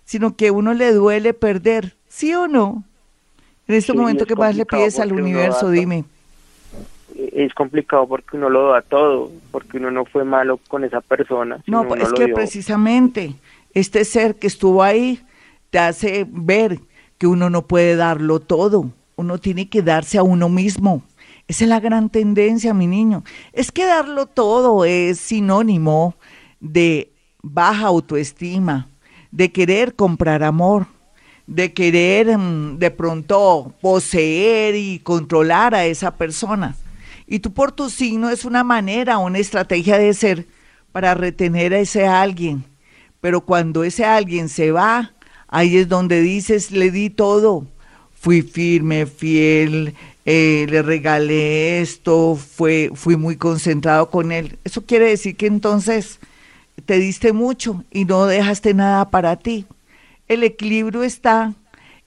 [0.06, 2.85] sino que uno le duele perder, ¿sí o no?
[3.68, 5.70] En este momento, ¿qué más le pides al universo?
[5.70, 6.06] Dime
[7.32, 11.62] es complicado porque uno lo da todo, porque uno no fue malo con esa persona.
[11.66, 13.35] No, pues es que precisamente
[13.74, 15.20] este ser que estuvo ahí
[15.70, 16.80] te hace ver
[17.18, 21.02] que uno no puede darlo todo, uno tiene que darse a uno mismo.
[21.48, 23.24] Esa es la gran tendencia, mi niño.
[23.52, 26.14] Es que darlo todo es sinónimo
[26.61, 27.11] de
[27.42, 28.88] baja autoestima,
[29.30, 30.87] de querer comprar amor,
[31.46, 36.76] de querer mm, de pronto poseer y controlar a esa persona.
[37.26, 40.46] Y tú por tu signo es una manera, una estrategia de ser
[40.92, 42.64] para retener a ese alguien.
[43.20, 45.12] Pero cuando ese alguien se va,
[45.48, 47.66] ahí es donde dices, le di todo.
[48.12, 54.58] Fui firme, fiel, eh, le regalé esto, fue, fui muy concentrado con él.
[54.64, 56.20] Eso quiere decir que entonces
[56.85, 59.66] te diste mucho y no dejaste nada para ti.
[60.28, 61.54] El equilibrio está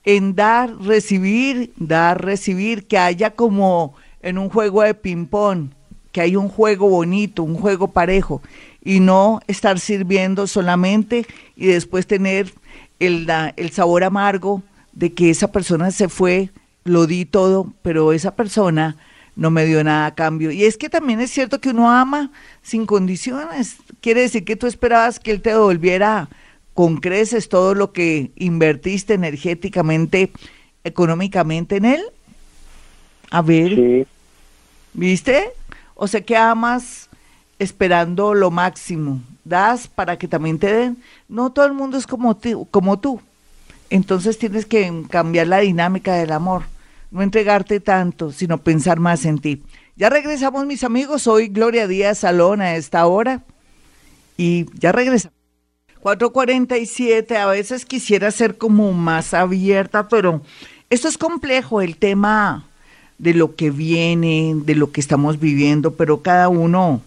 [0.05, 3.95] en dar, recibir, dar, recibir, que haya como
[4.25, 5.69] en un juego de ping-pong,
[6.11, 8.41] que hay un juego bonito, un juego parejo,
[8.83, 12.51] y no estar sirviendo solamente y después tener
[12.99, 16.49] el, el sabor amargo de que esa persona se fue,
[16.85, 18.97] lo di todo, pero esa persona
[19.35, 20.49] no me dio nada a cambio.
[20.49, 22.31] Y es que también es cierto que uno ama
[22.63, 23.77] sin condiciones.
[24.01, 26.29] Quiere decir que tú esperabas que él te devolviera
[26.73, 30.31] con creces todo lo que invertiste energéticamente,
[30.83, 32.01] económicamente en él.
[33.35, 34.07] A ver,
[34.93, 35.51] ¿viste?
[35.93, 37.09] O sea que amas
[37.59, 40.97] esperando lo máximo, das para que también te den.
[41.27, 42.37] No todo el mundo es como,
[42.71, 43.19] como tú.
[43.89, 46.63] Entonces tienes que cambiar la dinámica del amor
[47.11, 49.63] no entregarte tanto, sino pensar más en ti.
[49.95, 51.21] Ya regresamos, mis amigos.
[51.21, 53.43] Soy Gloria Díaz Salón a esta hora.
[54.35, 55.31] Y ya regresa.
[56.01, 60.41] 447, a veces quisiera ser como más abierta, pero
[60.89, 62.67] esto es complejo, el tema
[63.17, 67.01] de lo que viene, de lo que estamos viviendo, pero cada uno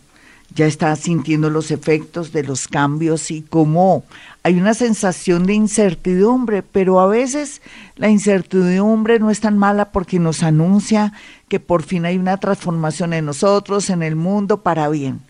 [0.55, 4.05] ya está sintiendo los efectos de los cambios y cómo
[4.43, 7.61] hay una sensación de incertidumbre, pero a veces
[7.97, 11.13] la incertidumbre no es tan mala porque nos anuncia
[11.49, 15.21] que por fin hay una transformación en nosotros, en el mundo, para bien.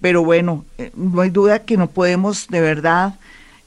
[0.00, 3.14] Pero bueno, eh, no hay duda que no podemos de verdad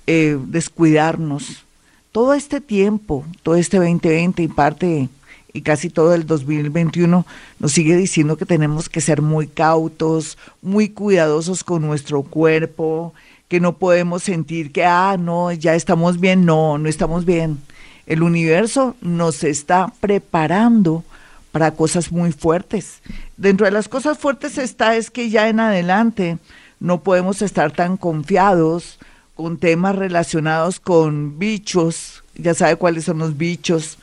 [0.07, 1.63] eh, descuidarnos.
[2.11, 5.09] Todo este tiempo, todo este 2020 y parte
[5.53, 7.25] y casi todo el 2021
[7.59, 13.13] nos sigue diciendo que tenemos que ser muy cautos, muy cuidadosos con nuestro cuerpo,
[13.47, 17.59] que no podemos sentir que, ah, no, ya estamos bien, no, no estamos bien.
[18.05, 21.03] El universo nos está preparando
[21.51, 23.01] para cosas muy fuertes.
[23.37, 26.37] Dentro de las cosas fuertes está es que ya en adelante
[26.79, 28.99] no podemos estar tan confiados
[29.33, 33.97] con temas relacionados con bichos, ya sabe cuáles son los bichos,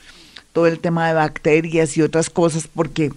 [0.55, 3.11] todo el tema de bacterias y otras cosas, porque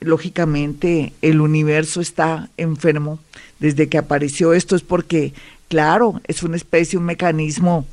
[0.00, 3.20] lógicamente el universo está enfermo.
[3.60, 5.34] Desde que apareció esto es porque
[5.68, 7.84] Claro, es una especie, un mecanismo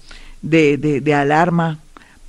[0.42, 1.80] de, de, alarma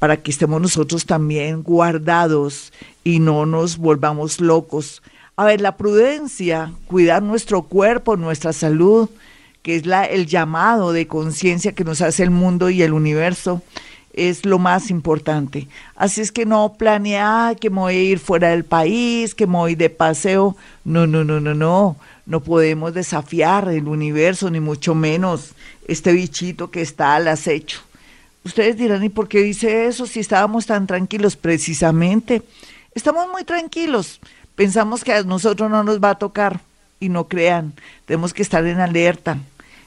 [0.00, 2.72] para que estemos nosotros también guardados
[3.04, 5.02] y no nos volvamos locos.
[5.36, 9.08] A ver, la prudencia, cuidar nuestro cuerpo, nuestra salud,
[9.62, 13.62] que es la, el llamado de conciencia que nos hace el mundo y el universo,
[14.16, 15.68] es lo más importante.
[15.94, 19.58] Así es que no planear que me voy a ir fuera del país, que me
[19.58, 20.56] voy de paseo.
[20.84, 25.52] No, no, no, no, no no podemos desafiar el universo, ni mucho menos
[25.86, 27.80] este bichito que está al acecho.
[28.44, 31.36] Ustedes dirán, ¿y por qué dice eso si estábamos tan tranquilos?
[31.36, 32.42] Precisamente,
[32.94, 34.20] estamos muy tranquilos.
[34.56, 36.60] Pensamos que a nosotros no nos va a tocar
[36.98, 37.74] y no crean,
[38.06, 39.38] tenemos que estar en alerta.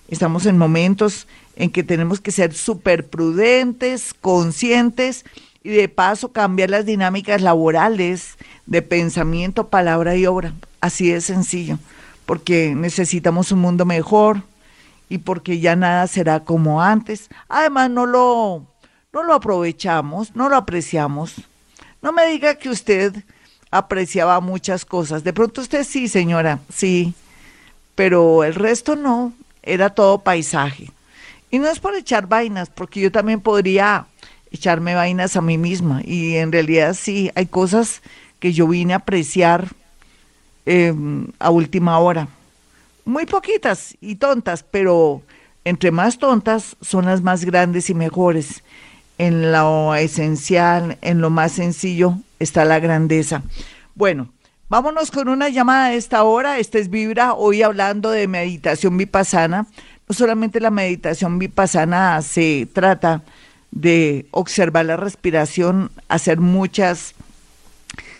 [0.08, 1.28] Estamos en momentos
[1.60, 5.24] en que tenemos que ser súper prudentes, conscientes
[5.64, 10.54] y de paso cambiar las dinámicas laborales de pensamiento, palabra y obra.
[10.82, 11.78] Así de sencillo
[12.30, 14.44] porque necesitamos un mundo mejor
[15.10, 17.28] y porque ya nada será como antes.
[17.48, 18.68] Además, no lo,
[19.12, 21.34] no lo aprovechamos, no lo apreciamos.
[22.04, 23.16] No me diga que usted
[23.72, 25.24] apreciaba muchas cosas.
[25.24, 27.16] De pronto usted sí, señora, sí,
[27.96, 30.92] pero el resto no, era todo paisaje.
[31.52, 34.06] Y no es por echar vainas, porque yo también podría
[34.52, 36.02] echarme vainas a mí misma.
[36.06, 38.02] Y en realidad sí, hay cosas
[38.40, 39.70] que yo vine a apreciar
[40.72, 42.28] Em, a última hora.
[43.04, 45.24] Muy poquitas y tontas, pero
[45.66, 48.64] entre más tontas son las más grandes y mejores.
[49.18, 53.42] En lo esencial, en lo más sencillo, está la grandeza.
[53.96, 54.30] Bueno,
[54.70, 56.60] vámonos con una llamada a esta hora.
[56.60, 59.66] Este es Vibra, hoy hablando de meditación vipassana.
[60.10, 63.22] Solamente la meditación vipassana se trata
[63.72, 67.14] de observar la respiración, hacer muchas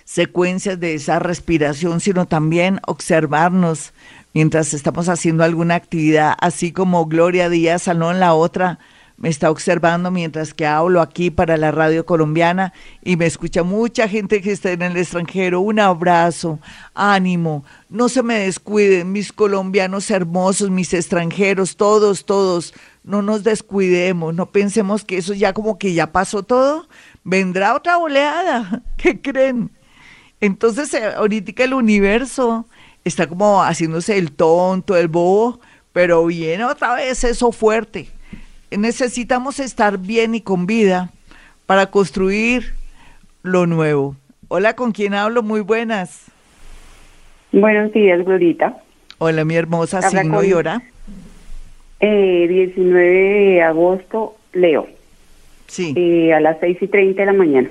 [0.06, 3.94] secuencias de esa respiración, sino también observarnos
[4.34, 8.80] mientras estamos haciendo alguna actividad, así como Gloria Díaz Salón, la otra,
[9.20, 12.72] me está observando mientras que hablo aquí para la radio colombiana
[13.04, 15.60] y me escucha mucha gente que está en el extranjero.
[15.60, 16.60] Un abrazo,
[16.94, 24.34] ánimo, no se me descuiden, mis colombianos hermosos, mis extranjeros, todos, todos, no nos descuidemos,
[24.34, 26.88] no pensemos que eso ya como que ya pasó todo,
[27.26, 29.70] vendrá otra oleada, ¿qué creen?
[30.40, 32.66] Entonces, eh, ahorita el universo
[33.04, 35.60] está como haciéndose el tonto, el bobo,
[35.92, 38.10] pero viene otra vez eso fuerte.
[38.72, 41.12] Necesitamos estar bien y con vida
[41.66, 42.74] para construir
[43.42, 44.16] lo nuevo.
[44.48, 45.44] Hola, ¿con quién hablo?
[45.44, 46.26] Muy buenas.
[47.52, 48.78] Buenos días, Glorita.
[49.18, 50.82] Hola, mi hermosa, signo y hora.
[52.00, 54.88] Eh, 19 de agosto, Leo.
[55.68, 55.94] Sí.
[55.96, 57.70] Eh, a las 6 y 30 de la mañana.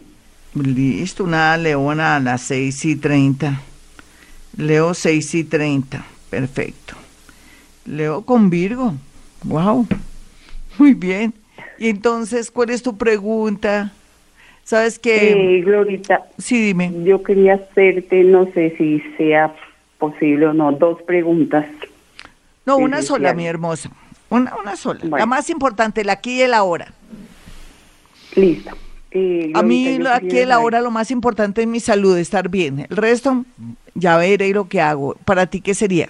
[0.54, 3.60] Listo, una leona a las 6 y 30.
[4.56, 6.04] Leo 6 y 30.
[6.30, 6.94] Perfecto.
[7.86, 8.94] Leo con Virgo.
[9.44, 9.86] Wow.
[10.78, 11.34] Muy bien.
[11.78, 13.92] Y entonces, ¿cuál es tu pregunta?
[14.64, 15.58] Sabes que...
[15.58, 16.92] Eh, Glorita, sí, dime.
[17.04, 19.54] yo quería hacerte, no sé si sea
[19.98, 21.66] posible o no, dos preguntas.
[22.66, 23.90] No, una sola, mi hermosa.
[24.30, 25.00] Una, una sola.
[25.04, 26.92] La más importante, la aquí y el ahora.
[28.36, 28.76] Listo.
[29.10, 32.80] Eh, A mí lo- aquí el ahora lo más importante es mi salud, estar bien.
[32.90, 33.46] El resto,
[33.94, 35.14] ya veré lo que hago.
[35.24, 36.08] ¿Para ti qué sería?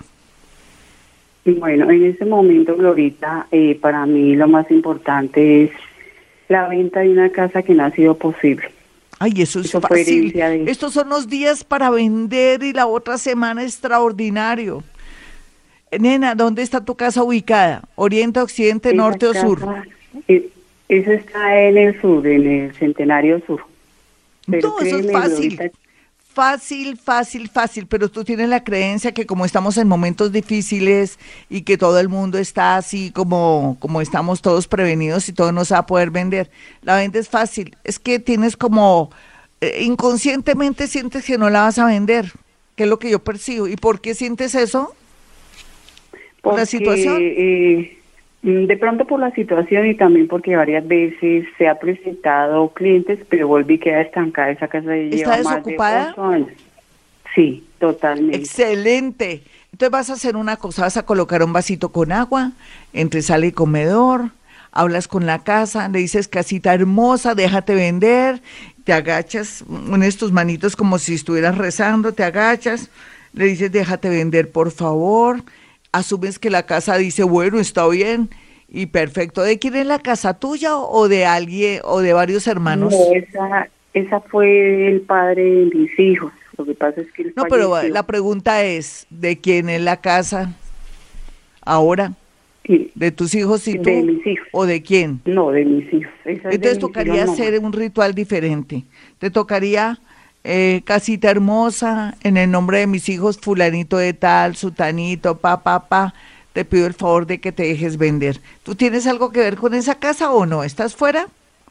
[1.54, 5.70] Bueno, en este momento, Glorita, eh, para mí lo más importante es
[6.48, 8.70] la venta de una casa que no ha sido posible.
[9.18, 10.32] Ay, eso es Eso fácil.
[10.32, 14.82] de- Estos son los días para vender y la otra semana extraordinario.
[15.98, 17.82] Nena, ¿dónde está tu casa ubicada?
[17.94, 19.58] ¿Oriente, occidente, Esa norte o sur?
[20.28, 20.48] eh,
[20.88, 23.62] eso está en el sur, en el Centenario Sur.
[24.50, 25.56] Pero No, eso es fácil.
[25.56, 25.78] Glorita,
[26.38, 31.18] Fácil, fácil, fácil, pero tú tienes la creencia que como estamos en momentos difíciles
[31.50, 35.64] y que todo el mundo está así como, como estamos todos prevenidos y todo no
[35.64, 36.48] se va a poder vender,
[36.82, 37.76] la venta es fácil.
[37.82, 39.10] Es que tienes como,
[39.60, 42.30] eh, inconscientemente sientes que no la vas a vender,
[42.76, 43.66] que es lo que yo percibo.
[43.66, 44.94] ¿Y por qué sientes eso?
[46.40, 47.18] ¿Por la situación?
[47.20, 47.97] eh,
[48.52, 53.48] de pronto por la situación y también porque varias veces se ha presentado clientes, pero
[53.48, 56.14] volví a quedar estancada esa casa de ¿Está lleva más de desocupada?
[56.18, 56.48] años.
[57.34, 58.36] Sí, totalmente.
[58.36, 59.42] Excelente.
[59.72, 62.52] Entonces vas a hacer una cosa, vas a colocar un vasito con agua
[62.92, 64.30] entre sala y comedor,
[64.72, 68.40] hablas con la casa, le dices casita hermosa, déjate vender,
[68.84, 72.90] te agachas, unes tus manitos como si estuvieras rezando, te agachas,
[73.34, 75.42] le dices déjate vender por favor,
[75.92, 78.30] asumes que la casa dice bueno, está bien
[78.68, 79.42] y perfecto.
[79.42, 82.92] ¿De quién es la casa tuya o de alguien o de varios hermanos?
[82.92, 86.32] No, esa, esa fue el padre de mis hijos.
[86.56, 87.94] Lo que pasa es que No, pero falleció.
[87.94, 90.54] la pregunta es, ¿de quién es la casa
[91.62, 92.12] ahora?
[92.66, 93.88] Sí, ¿De tus hijos y tú?
[93.88, 94.46] De mis hijos.
[94.52, 95.22] ¿O de quién?
[95.24, 96.12] No, de mis hijos.
[96.24, 97.32] Esa es de Entonces mis tocaría hijos, no.
[97.32, 98.84] hacer un ritual diferente.
[99.18, 99.98] Te tocaría
[100.50, 105.88] eh, casita hermosa, en el nombre de mis hijos, fulanito de tal, sutanito, pa, pa,
[105.88, 106.14] pa.
[106.54, 108.40] Te pido el favor de que te dejes vender.
[108.62, 110.64] ¿Tú tienes algo que ver con esa casa o no?
[110.64, 111.28] ¿Estás fuera?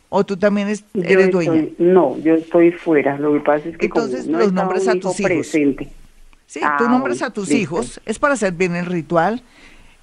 [0.10, 1.68] ¿O tú también es- Yo eres estoy- dueña?
[1.80, 3.18] No, yo estoy fuera.
[3.18, 5.32] Lo que pasa es que como Entonces, no los nombres a tus hijos.
[5.32, 5.90] presente.
[6.46, 7.62] Sí, Ah, tú nombres a tus listo.
[7.62, 9.42] hijos, es para hacer bien el ritual.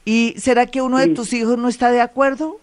[0.04, 1.14] ¿Y será que uno de Sí.
[1.14, 2.58] tus hijos no está de acuerdo?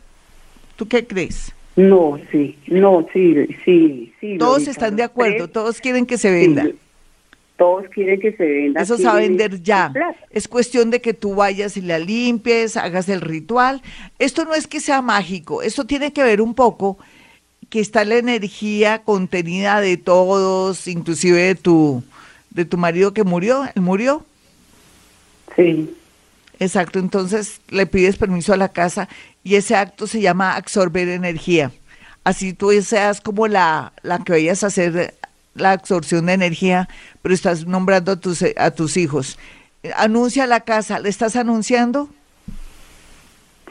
[0.75, 1.53] ¿Tú qué crees?
[1.75, 4.37] No, sí, no, sí, sí, sí.
[4.37, 6.69] Todos están los de acuerdo, tres, todos quieren que se sí, venda.
[7.55, 8.81] todos quieren que se venda.
[8.81, 9.87] Eso se va a vender ya.
[9.87, 10.19] su plata.
[10.31, 13.81] Es cuestión de que tú vayas y la limpies, hagas el ritual.
[14.19, 16.97] Esto no es que sea mágico, esto tiene que ver un poco
[17.69, 22.03] que está la energía contenida de todos, inclusive de tu,
[22.49, 24.25] de tu marido que murió, él murió.
[25.55, 25.89] Sí,
[26.61, 29.09] Exacto, entonces le pides permiso a la casa
[29.43, 31.71] y ese acto se llama absorber energía.
[32.23, 35.15] Así tú seas como la, la que vayas a hacer
[35.55, 36.87] la absorción de energía,
[37.21, 39.37] pero estás nombrando a tus, a tus hijos.
[39.95, 42.09] Anuncia la casa, ¿le estás anunciando?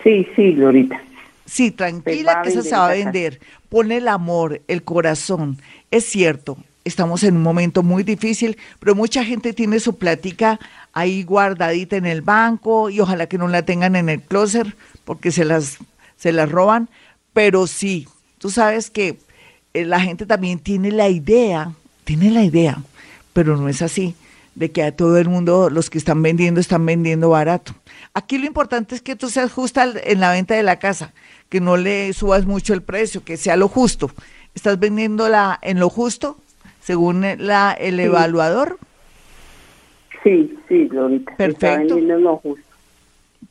[0.03, 1.01] sí, sí, Glorita.
[1.45, 3.41] Sí, tranquila que eso se va a vender.
[3.69, 5.59] Pone el amor, el corazón.
[5.91, 10.61] Es cierto, estamos en un momento muy difícil, pero mucha gente tiene su plática
[10.93, 14.69] ahí guardadita en el banco y ojalá que no la tengan en el closet
[15.05, 15.79] porque se las,
[16.17, 16.89] se las roban.
[17.33, 19.19] Pero sí, tú sabes que
[19.75, 21.73] eh, la gente también tiene la idea,
[22.05, 22.79] tiene la idea,
[23.33, 24.15] pero no es así,
[24.57, 27.75] de que a todo el mundo los que están vendiendo están vendiendo barato.
[28.15, 31.13] Aquí lo importante es que tú seas justa en la venta de la casa,
[31.49, 34.11] que no le subas mucho el precio, que sea lo justo.
[34.55, 36.37] ¿Estás vendiéndola en lo justo,
[36.83, 38.03] según la, el Sí.
[38.03, 38.79] evaluador?
[40.25, 41.35] Sí, sí, Glorita.
[41.37, 41.95] se Está Perfecto.
[41.95, 42.65] vendiendo lo justo.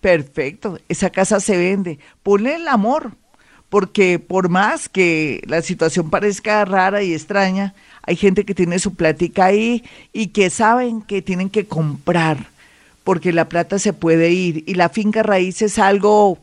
[0.02, 2.00] Perfecto, esa casa se vende.
[2.24, 3.12] Ponle el amor,
[3.70, 7.74] porque por más que la situación parezca rara y extraña,
[8.04, 9.84] hay gente que tiene su plática ahí
[10.14, 12.47] y que saben que tienen que comprar,
[13.04, 16.39] porque la plata se puede ir y la finca raíz es algo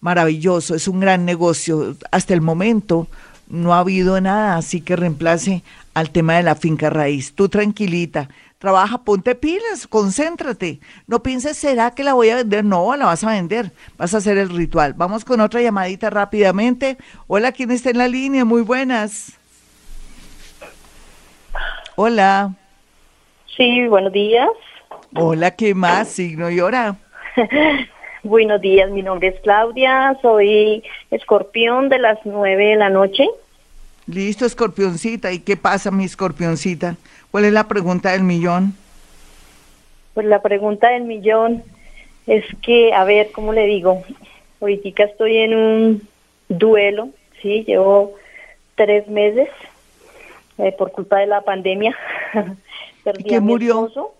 [0.00, 1.96] maravilloso, es un gran negocio.
[2.10, 3.08] Hasta el momento
[3.50, 7.34] no ha habido nada así que reemplace al tema de la finca raíz.
[7.34, 8.28] Tú tranquilita,
[8.58, 10.80] trabaja, ponte pilas, concéntrate.
[11.06, 12.64] No pienses, ¿será que la voy a vender?
[12.64, 14.94] No, la vas a vender, vas a hacer el ritual.
[14.94, 16.96] Vamos con otra llamadita rápidamente.
[17.26, 18.44] Hola, ¿quién está en la línea?
[18.44, 19.38] Muy buenas.
[21.96, 22.54] Hola.
[23.56, 24.48] Sí, buenos días.
[25.14, 26.08] Hola, ¿qué más?
[26.08, 26.96] Signo y hora.
[28.22, 33.26] Buenos días, mi nombre es Claudia, soy escorpión de las nueve de la noche.
[34.06, 35.32] Listo, escorpioncita.
[35.32, 36.96] ¿Y qué pasa, mi escorpioncita?
[37.30, 38.74] ¿Cuál es la pregunta del millón?
[40.12, 41.62] Pues la pregunta del millón
[42.26, 44.02] es que, a ver, ¿cómo le digo?
[44.60, 46.08] Ahorita estoy en un
[46.48, 47.08] duelo,
[47.40, 48.14] sí, llevo
[48.74, 49.48] tres meses
[50.58, 51.96] eh, por culpa de la pandemia.
[53.04, 53.86] Perdí a mi murió?
[53.86, 54.12] esposo.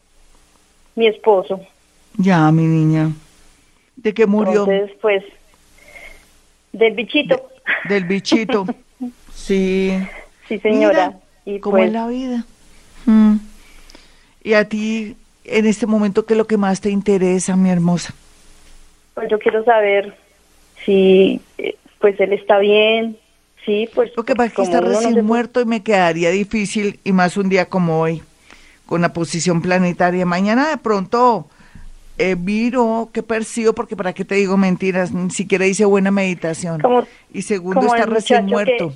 [0.95, 1.61] Mi esposo.
[2.17, 3.11] Ya, mi niña.
[4.03, 4.65] ¿De qué murió?
[4.71, 5.23] Entonces, pues,
[6.73, 7.49] del bichito.
[7.89, 8.67] Del bichito.
[9.35, 9.97] Sí.
[10.49, 11.09] sí, señora.
[11.09, 12.45] Mira, y ¿Cómo pues, es la vida?
[13.07, 13.37] Mm.
[14.45, 18.15] Y a ti, en este momento, ¿qué es lo que más te interesa, mi hermosa?
[19.15, 20.15] pues yo quiero saber
[20.85, 23.17] si, eh, pues, él está bien.
[23.65, 24.11] Sí, pues.
[24.17, 27.13] Lo que pasa es que está no recién se- muerto y me quedaría difícil, y
[27.13, 28.23] más un día como hoy,
[28.85, 30.27] con la posición planetaria.
[30.27, 31.49] Mañana de pronto
[32.21, 36.81] eh, miro qué percibo, porque para qué te digo mentiras, ni siquiera hice buena meditación.
[36.81, 38.93] Como- y segundo, está recién que- muerto.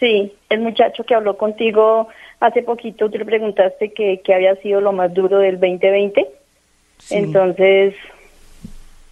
[0.00, 2.08] Sí, el muchacho que habló contigo
[2.40, 6.26] hace poquito, tú le preguntaste que, que había sido lo más duro del 2020.
[6.98, 7.14] Sí.
[7.14, 7.94] Entonces,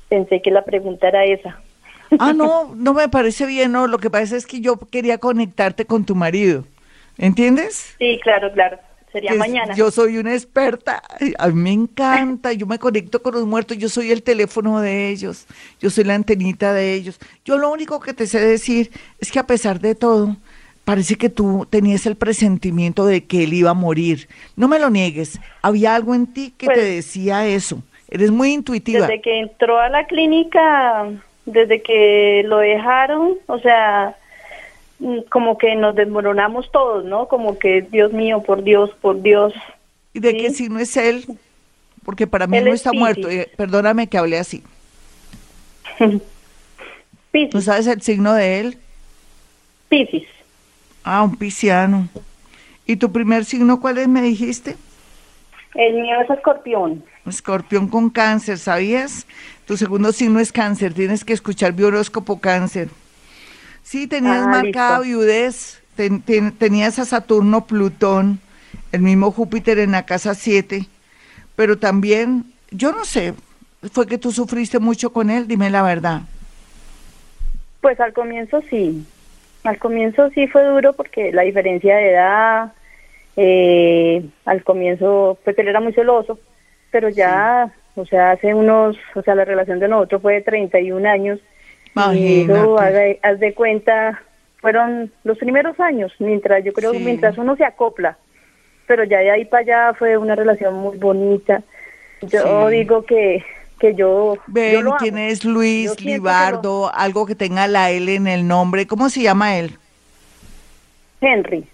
[0.09, 1.59] pensé que la pregunta era esa.
[2.19, 3.87] Ah, no, no me parece bien, no.
[3.87, 6.65] Lo que pasa es que yo quería conectarte con tu marido.
[7.17, 7.95] ¿Entiendes?
[7.99, 8.79] Sí, claro, claro.
[9.15, 9.75] Sería es- mañana.
[9.77, 11.01] Yo soy una experta,
[11.39, 15.09] a mí me encanta, yo me conecto con los muertos, yo soy el teléfono de
[15.11, 15.47] ellos,
[15.81, 17.21] yo soy la antenita de ellos.
[17.45, 18.91] Yo lo único que te sé decir
[19.21, 20.37] es que a pesar de todo,
[20.85, 24.27] parece que tú tenías el presentimiento de que él iba a morir.
[24.57, 27.85] No me lo niegues, había algo en ti que Pues- te decía eso.
[28.11, 29.07] Eres muy intuitiva.
[29.07, 31.07] Desde que entró a la clínica,
[31.47, 34.17] desde que lo dejaron, o sea,
[35.31, 37.29] como que nos desmoronamos todos, ¿no?
[37.29, 39.53] Como que, Dios mío, por Dios, por Dios.
[40.13, 40.37] ¿Y de sí.
[40.39, 41.25] qué signo es él?
[42.05, 43.29] Porque para mí Él no es está muerto.
[43.29, 44.63] eh, perdóname que hable así.
[45.99, 46.21] ¿No
[47.33, 48.79] Piscis, sabes el signo de él?
[49.89, 50.27] Piscis.
[51.03, 52.09] Ah, un pisciano.
[52.87, 54.77] ¿Y tu primer signo cuál es, me dijiste?
[55.75, 57.05] El mío es escorpión.
[57.27, 59.27] Escorpión con cáncer, ¿sabías?
[59.67, 62.89] Tu segundo signo es cáncer, tienes que escuchar biolóscopo cáncer.
[63.85, 65.05] Sí, tenías Ah, marcada listo.
[65.05, 68.41] viudez, ten- ten- tenías a Saturno, Plutón,
[68.93, 70.87] el mismo Júpiter en la casa 7,
[71.55, 73.35] pero también, yo no sé,
[73.93, 76.23] fue que tú sufriste mucho con él, dime la verdad.
[77.83, 79.07] Pues al comienzo sí.
[79.65, 82.73] Al comienzo sí fue duro porque la diferencia de edad,
[83.37, 86.39] eh, al comienzo, pues él era muy celoso,
[86.91, 91.07] pero ya, o sea, hace unos, o sea, la relación de nosotros fue de 31
[91.07, 91.39] años.
[92.15, 94.21] Y eso, haz de, haz de cuenta,
[94.61, 96.99] fueron los primeros años, mientras yo creo, Sí.
[96.99, 98.19] mientras uno se acopla,
[98.87, 101.63] pero ya de ahí para allá fue una relación muy bonita.
[102.23, 102.77] Yo Sí.
[102.77, 103.45] digo que,
[103.79, 105.25] que yo, yo Ven, lo ¿quién amo.
[105.27, 106.91] es Luis que Libardo?
[106.95, 108.87] Algo que tenga la L en el nombre.
[108.87, 109.77] ¿Cómo se llama él?
[111.21, 111.65] Henry.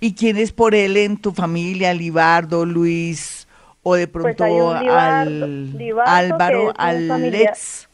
[0.00, 1.92] ¿Y quién es por él en tu familia?
[1.92, 3.46] Libardo, Luis,
[3.82, 6.72] o de Pues pronto Libardo- al Libardo Álvaro.
[6.76, 7.88] Alex.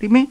[0.00, 0.28] Dime.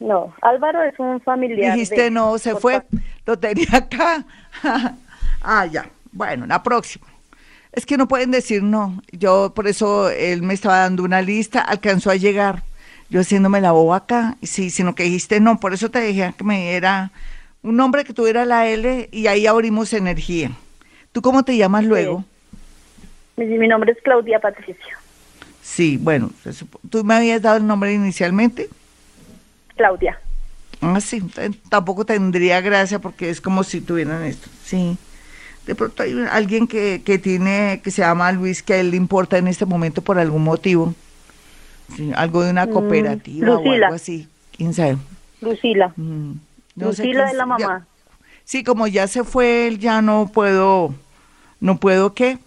[0.00, 1.72] No, Álvaro es un familiar.
[1.74, 2.74] Dijiste de- no, se fue.
[2.74, 4.24] parte- Lo tenía acá.
[5.42, 5.88] ah, ya.
[6.12, 7.06] Bueno, la próxima.
[7.72, 9.00] Es que no pueden decir no.
[9.12, 12.62] Yo, por eso, él me estaba dando una lista, alcanzó a llegar.
[13.10, 15.58] Yo haciéndome la boba acá, y sí, sino que dijiste no.
[15.58, 17.10] Por eso te dije que me diera
[17.62, 20.50] un nombre que tuviera la L y ahí abrimos energía.
[21.12, 22.24] ¿Tú cómo te llamas luego?
[23.36, 24.98] Mi, mi nombre es Claudia Patricia.
[25.64, 26.30] Sí, bueno,
[26.90, 28.68] ¿tú me habías dado el nombre inicialmente?
[29.76, 30.18] Claudia.
[30.82, 34.98] Ah, sí, entonces tampoco tendría gracia porque es como si tuvieran esto, sí.
[35.66, 38.98] De pronto hay alguien que, que tiene, que se llama Luis, que a él le
[38.98, 40.94] importa en este momento por algún motivo.
[41.96, 43.86] Sí, algo de una Mm, cooperativa o Lucila.
[43.86, 44.98] algo así, quién sabe.
[45.40, 45.92] Lucila.
[45.96, 46.32] Mm,
[46.76, 47.86] no Lucila es la ya- mamá.
[48.44, 50.94] sí, como ya se fue él, ya no puedo,
[51.60, 52.38] no puedo qué,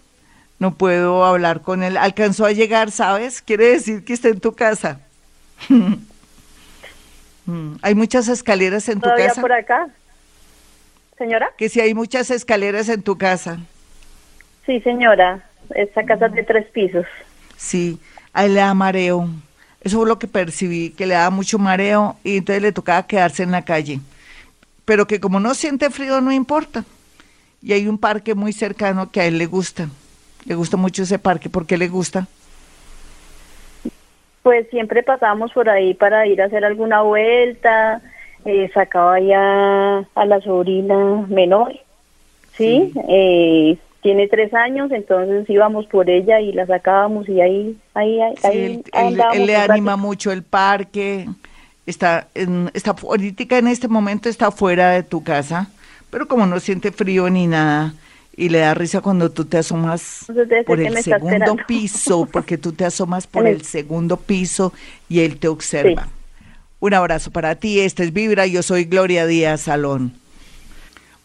[0.58, 1.96] no puedo hablar con él.
[1.96, 3.42] Alcanzó a llegar, ¿sabes?
[3.42, 5.00] Quiere decir que está en tu casa.
[7.46, 9.40] Mm, Hay muchas escaleras en tu ¿Todavía casa.
[9.40, 9.88] por acá?
[11.16, 11.50] Señora.
[11.56, 13.58] Que si hay muchas escaleras en tu casa.
[14.66, 15.42] Sí, señora.
[15.74, 17.06] Esta casa es de tres pisos.
[17.56, 17.98] Sí,
[18.34, 19.28] a él le da mareo.
[19.80, 23.42] Eso fue lo que percibí, que le da mucho mareo y entonces le tocaba quedarse
[23.44, 24.00] en la calle.
[24.84, 26.84] Pero que como no siente frío, no importa.
[27.62, 29.88] Y hay un parque muy cercano que a él le gusta.
[30.48, 31.50] Le gusta mucho ese parque.
[31.50, 32.26] ¿Por qué le gusta?
[34.42, 38.00] Pues siempre pasamos por ahí para ir a hacer alguna vuelta.
[38.46, 41.78] Eh, sacaba ya a la sobrina menor.
[42.56, 48.20] Sí, Eh, tiene tres años, entonces íbamos por ella y la sacábamos y ahí, ahí,
[48.22, 51.28] ahí, Sí, ahí él, le anima mucho el parque.
[51.84, 55.68] Está, en, está ahorita en este momento está fuera de tu casa,
[56.10, 57.92] pero como no siente frío ni nada
[58.38, 62.72] y le da risa cuando tú te asomas Entonces por el segundo piso, porque tú
[62.72, 64.72] te asomas por el segundo piso
[65.08, 66.08] y él te observa.
[66.78, 70.12] Un abrazo para ti, este es Vibra, yo soy Gloria Díaz Salón.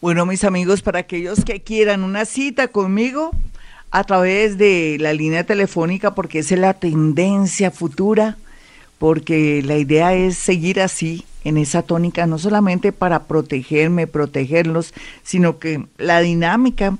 [0.00, 3.30] Bueno, mis amigos, para aquellos que quieran una cita conmigo
[3.92, 8.36] a través de la línea telefónica, porque esa es la tendencia futura,
[8.98, 15.58] porque la idea es seguir así, en esa tónica, no solamente para protegerme, protegerlos, sino
[15.58, 16.96] que la dinámica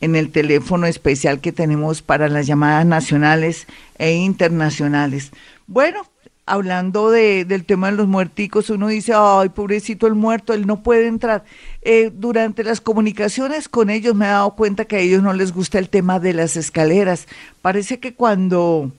[0.00, 3.66] en el teléfono especial que tenemos para las llamadas nacionales
[3.98, 5.32] e internacionales.
[5.66, 6.06] Bueno,
[6.46, 10.82] hablando de, del tema de los muerticos, uno dice, ay, pobrecito el muerto, él no
[10.82, 11.44] puede entrar.
[11.82, 15.52] Eh, durante las comunicaciones con ellos me he dado cuenta que a ellos no les
[15.52, 17.26] gusta el tema de las escaleras.
[17.62, 18.92] Parece que cuando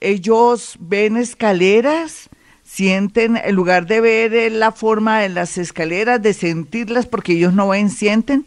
[0.00, 2.28] ellos ven escaleras,
[2.64, 7.52] sienten, en lugar de ver eh, la forma de las escaleras, de sentirlas, porque ellos
[7.52, 8.46] no ven, sienten,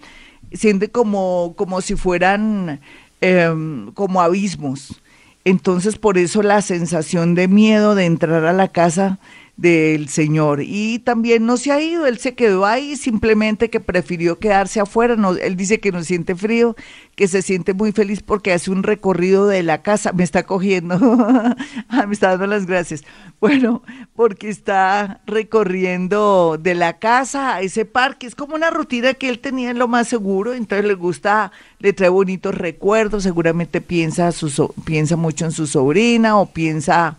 [0.51, 2.81] sienten como, como si fueran
[3.21, 5.01] em, como abismos
[5.45, 9.19] entonces por eso la sensación de miedo de entrar a la casa
[9.55, 10.61] del Señor.
[10.63, 15.15] Y también no se ha ido, él se quedó ahí, simplemente que prefirió quedarse afuera.
[15.41, 16.75] Él dice que no siente frío,
[17.15, 20.11] que se siente muy feliz porque hace un recorrido de la casa.
[20.11, 20.95] Me está cogiendo,
[21.89, 23.03] ah, me está dando las gracias.
[23.39, 23.83] Bueno,
[24.15, 28.25] porque está recorriendo de la casa a ese parque.
[28.25, 31.93] Es como una rutina que él tenía en lo más seguro, entonces le gusta, le
[31.93, 37.17] trae bonitos recuerdos, seguramente piensa, su, piensa mucho en su sobrina o piensa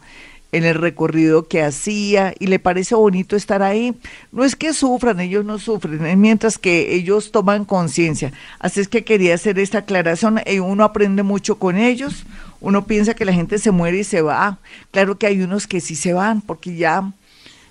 [0.54, 3.92] en el recorrido que hacía y le parece bonito estar ahí.
[4.30, 8.32] No es que sufran, ellos no sufren, mientras que ellos toman conciencia.
[8.60, 10.40] Así es que quería hacer esta aclaración.
[10.46, 12.24] Eh, uno aprende mucho con ellos,
[12.60, 14.58] uno piensa que la gente se muere y se va.
[14.92, 17.12] Claro que hay unos que sí se van porque ya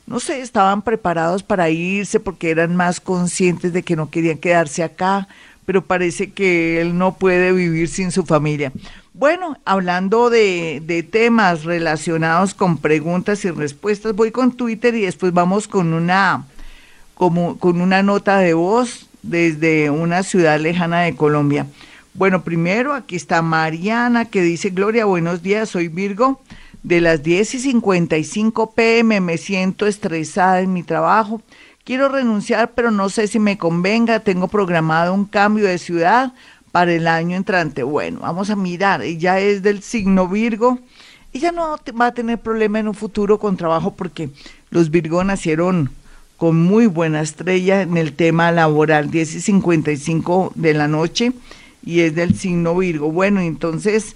[0.05, 4.83] no sé, estaban preparados para irse porque eran más conscientes de que no querían quedarse
[4.83, 5.29] acá,
[5.65, 8.73] pero parece que él no puede vivir sin su familia.
[9.15, 15.67] Bueno, hablando de, temas relacionados con preguntas y respuestas, voy con Twitter y después vamos
[15.67, 16.45] con una,
[17.13, 21.67] como, con una nota de voz desde una ciudad lejana de Colombia.
[22.15, 26.41] Bueno, primero aquí está Mariana que dice, Gloria, buenos días, soy Virgo.
[26.81, 31.39] De las 10 y 55 pm me siento estresada en mi trabajo.
[31.83, 34.21] Quiero renunciar, pero no sé si me convenga.
[34.21, 36.33] Tengo programado un cambio de ciudad
[36.73, 37.83] para el año entrante.
[37.83, 40.79] Bueno, vamos a mirar, ella es del signo Virgo,
[41.31, 44.31] ella no va a tener problema en un futuro con trabajo porque
[44.71, 45.91] los Virgo nacieron
[46.35, 51.31] con muy buena estrella en el tema laboral, 10 y 55 de la noche,
[51.85, 53.11] y es del signo Virgo.
[53.11, 54.15] Bueno, entonces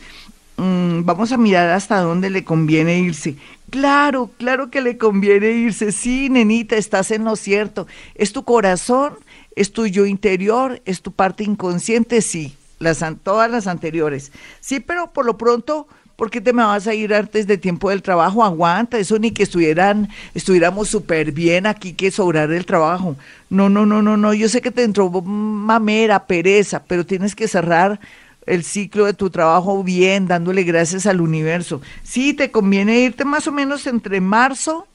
[0.57, 3.35] mm, vamos a mirar hasta dónde le conviene irse.
[3.69, 5.91] Claro, claro que le conviene irse.
[5.91, 7.85] Sí, nenita, estás en lo cierto.
[8.15, 9.13] Es tu corazón
[9.57, 10.83] ¿Es tu yo interior?
[10.85, 12.21] ¿Es tu parte inconsciente?
[12.21, 14.31] Sí, las, todas las anteriores.
[14.59, 17.89] Sí, pero por lo pronto, ¿por qué te me vas a ir antes de tiempo
[17.89, 18.43] del trabajo?
[18.43, 23.15] Aguanta, eso ni que estuvieran, estuviéramos súper bien aquí que sobrar el trabajo.
[23.49, 27.47] No, no, no, no, no, yo sé que te entró mamera, pereza, pero tienes que
[27.47, 27.99] cerrar
[28.45, 31.81] el ciclo de tu trabajo bien, dándole gracias al universo.
[32.03, 34.85] Sí, te conviene irte más o menos entre marzo,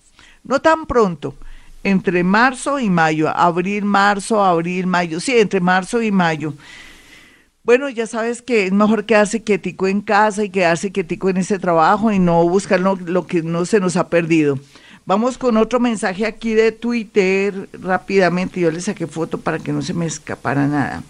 [0.44, 1.34] no tan pronto,
[1.84, 6.54] entre marzo y mayo, abril, marzo, abril, mayo, sí, entre marzo y mayo.
[7.64, 11.60] Bueno, ya sabes que es mejor quedarse quietico en casa y quedarse quietico en ese
[11.60, 14.58] trabajo y no buscar lo, que no se nos ha perdido.
[15.06, 18.60] Vamos con otro mensaje aquí de Twitter rápidamente.
[18.60, 21.04] Yo le saqué foto para que no se me escapara nada.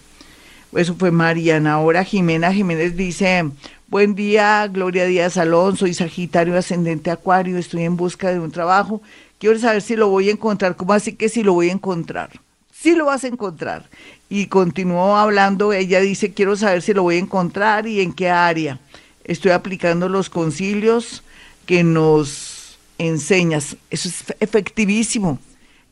[0.75, 1.75] Eso fue Mariana.
[1.75, 3.45] Ahora Jimena Jiménez dice,
[3.89, 9.01] buen día, Gloria Díaz Alonso, soy Sagitario Ascendente Acuario, estoy en busca de un trabajo
[9.43, 10.77] quiero saber si lo voy a encontrar.
[10.77, 12.31] ¿Cómo así que si lo voy a encontrar?
[12.73, 13.89] Sí lo vas a encontrar.
[14.29, 18.31] Y continuó hablando, ella dice, quiero saber si lo voy a encontrar y en qué
[18.31, 18.79] área.
[19.25, 21.25] Estoy aplicando los concilios
[21.67, 23.77] que nos enseñas.
[23.91, 25.41] Eso es efectivísimo.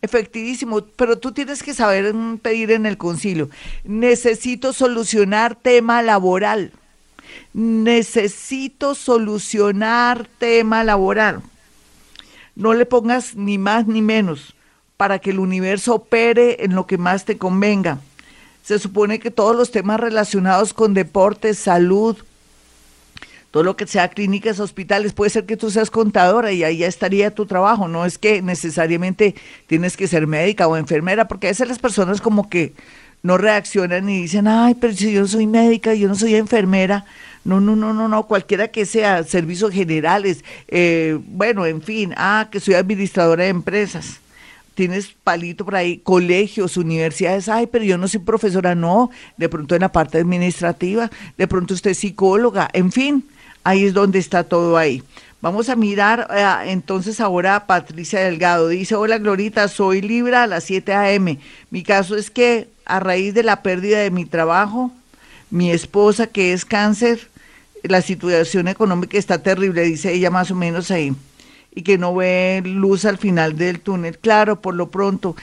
[0.00, 3.50] Efectivísimo, pero tú tienes que saber pedir en el concilio.
[3.82, 6.70] Necesito solucionar tema laboral.
[7.52, 11.42] Necesito solucionar tema laboral.
[12.60, 14.54] No le pongas ni más ni menos
[14.98, 18.00] para que el universo opere en lo que más te convenga.
[18.62, 22.18] Se supone que todos los temas relacionados con deporte, salud,
[23.50, 26.86] todo lo que sea clínicas, hospitales, puede ser que tú seas contadora y ahí ya
[26.86, 29.34] estaría tu trabajo, no es que necesariamente
[29.66, 32.74] tienes que ser médica o enfermera, porque a veces las personas como que
[33.22, 37.06] no reaccionan y dicen, ay, pero si yo soy médica, yo no soy enfermera.
[37.44, 42.48] No, no, no, no, no, cualquiera que sea, servicios generales, eh, bueno, en fin, ah,
[42.50, 44.20] que soy administradora de empresas
[44.72, 49.74] tienes palito por ahí, colegios, universidades, ay, pero yo no soy profesora, no, de pronto
[49.74, 53.24] en la parte administrativa, de pronto usted es psicóloga, en fin,
[53.62, 55.02] Ahí es donde está todo ahí.
[55.42, 58.68] Vamos a mirar eh, entonces ahora a Patricia Delgado.
[58.68, 61.38] Dice, hola Glorita, soy Libra a las 7 a.m.
[61.70, 64.90] Mi caso es que a raíz de la pérdida de mi trabajo,
[65.50, 67.28] mi esposa que es cáncer,
[67.82, 71.14] la situación económica está terrible, dice ella más o menos ahí,
[71.74, 74.18] y que no ve luz al final del túnel.
[74.18, 75.36] Claro, por lo pronto,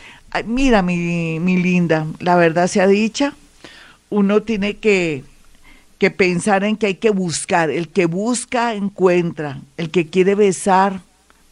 [0.45, 3.33] mira mi, mi linda, la verdad sea dicha,
[4.09, 5.23] uno tiene que
[5.97, 7.69] que pensar en que hay que buscar.
[7.69, 9.61] El que busca, encuentra.
[9.77, 11.01] El que quiere besar,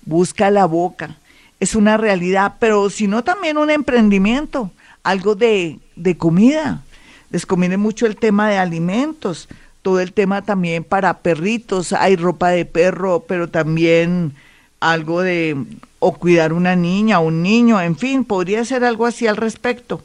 [0.06, 1.18] busca la boca.
[1.60, 4.72] Es una realidad, pero si no también un emprendimiento,
[5.04, 6.84] algo de, de comida.
[7.32, 9.48] Les conviene mucho el tema de alimentos,
[9.86, 14.34] todo el tema también para perritos, hay ropa de perro, pero también
[14.80, 15.56] algo de
[16.00, 20.02] o cuidar una niña, un niño, en fin, podría ser algo así al respecto.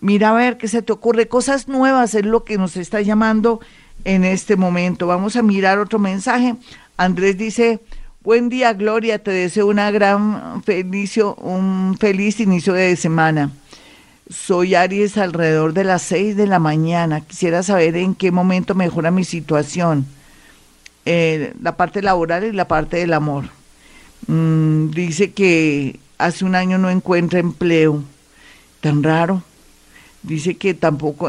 [0.00, 3.60] Mira a ver qué se te ocurre, cosas nuevas es lo que nos está llamando
[4.04, 5.06] en este momento.
[5.06, 6.54] Vamos a mirar otro mensaje.
[6.98, 7.80] Andrés dice,
[8.22, 13.50] buen día Gloria, te deseo una gran felicio, un feliz inicio de semana.
[14.32, 17.20] Soy Aries alrededor de las 6 de la mañana.
[17.20, 20.06] Quisiera saber en qué momento mejora mi situación.
[21.04, 23.44] Eh, la parte laboral y la parte del amor.
[24.26, 28.02] Mm, dice que hace un año no encuentra empleo.
[28.80, 29.42] Tan raro
[30.22, 31.28] dice que tampoco,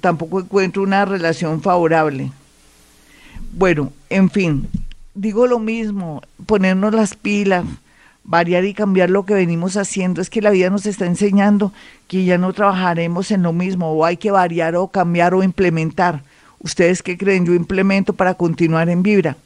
[0.00, 2.32] tampoco encuentro una relación favorable.
[3.52, 4.68] Bueno, en fin,
[5.14, 7.64] digo lo mismo, ponernos las pilas,
[8.24, 10.20] variar y cambiar lo que venimos haciendo.
[10.20, 11.72] Es que la vida nos está enseñando
[12.08, 16.22] que ya no trabajaremos en lo mismo, o hay que variar o cambiar o implementar.
[16.58, 17.46] ¿Ustedes qué creen?
[17.46, 19.36] Yo implemento para continuar en Vibra.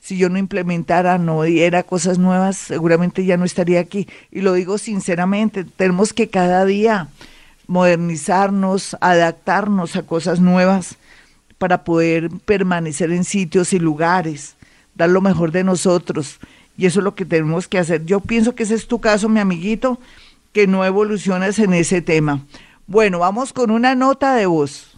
[0.00, 4.08] Si yo no implementara, no diera cosas nuevas, seguramente ya no estaría aquí.
[4.30, 7.08] Y lo digo sinceramente, tenemos que cada día
[7.68, 10.96] modernizarnos, adaptarnos a cosas nuevas
[11.58, 14.56] para poder permanecer en sitios y lugares,
[14.96, 16.40] dar lo mejor de nosotros.
[16.76, 18.04] Y eso es lo que tenemos que hacer.
[18.04, 19.98] Yo pienso que ese es tu caso, mi amiguito,
[20.52, 22.44] que no evolucionas en ese tema.
[22.86, 24.92] Bueno, vamos con una nota de voz.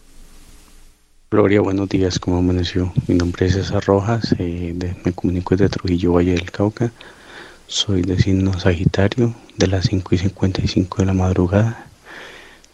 [1.30, 2.92] Gloria, buenos días, ¿cómo amaneció?
[3.08, 6.92] Mi nombre es César Rojas, eh, me comunico desde Trujillo, Valle del Cauca.
[7.66, 11.86] Soy de signo Sagitario, de las 5 y 55 de la madrugada.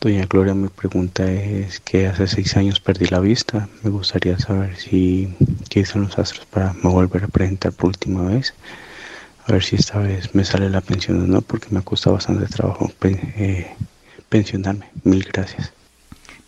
[0.00, 3.68] Doña Gloria, mi pregunta es que hace seis años perdí la vista.
[3.82, 5.28] Me gustaría saber si
[5.68, 8.54] qué son los astros para me volver a presentar por última vez.
[9.46, 12.46] A ver si esta vez me sale la pensión o no, porque me cuesta bastante
[12.46, 13.66] trabajo eh,
[14.28, 14.86] pensionarme.
[15.04, 15.72] Mil gracias.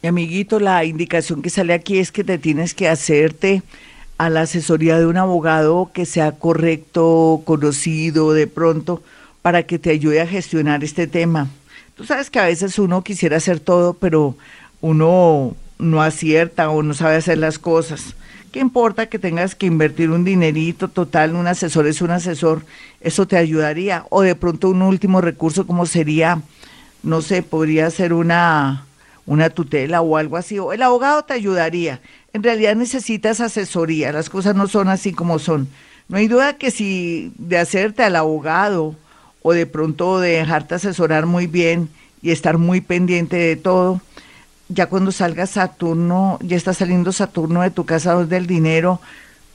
[0.02, 3.62] Mi amiguito, la indicación que sale aquí es que te tienes que hacerte
[4.18, 9.02] a la asesoría de un abogado que sea correcto, conocido de pronto,
[9.42, 11.48] para que te ayude a gestionar este tema
[11.94, 14.34] Tú sabes que a veces uno quisiera hacer todo, pero
[14.80, 18.16] uno no acierta o no sabe hacer las cosas.
[18.52, 21.34] ¿Qué importa que tengas que invertir un dinerito total?
[21.34, 22.66] Un asesor es un asesor,
[23.00, 24.04] eso te ayudaría.
[24.10, 26.42] O de pronto un último recurso como sería,
[27.02, 28.84] no sé, podría ser una,
[29.24, 30.58] una tutela o algo así.
[30.58, 32.00] O el abogado te ayudaría.
[32.34, 35.66] En realidad necesitas asesoría, las cosas no son así como son.
[36.08, 38.94] No hay duda que si de hacerte al abogado
[39.40, 41.88] o de pronto de dejarte asesorar muy bien
[42.20, 44.02] y estar muy pendiente de todo.
[44.72, 49.00] Ya cuando salga Saturno, ya está saliendo Saturno de tu casa del dinero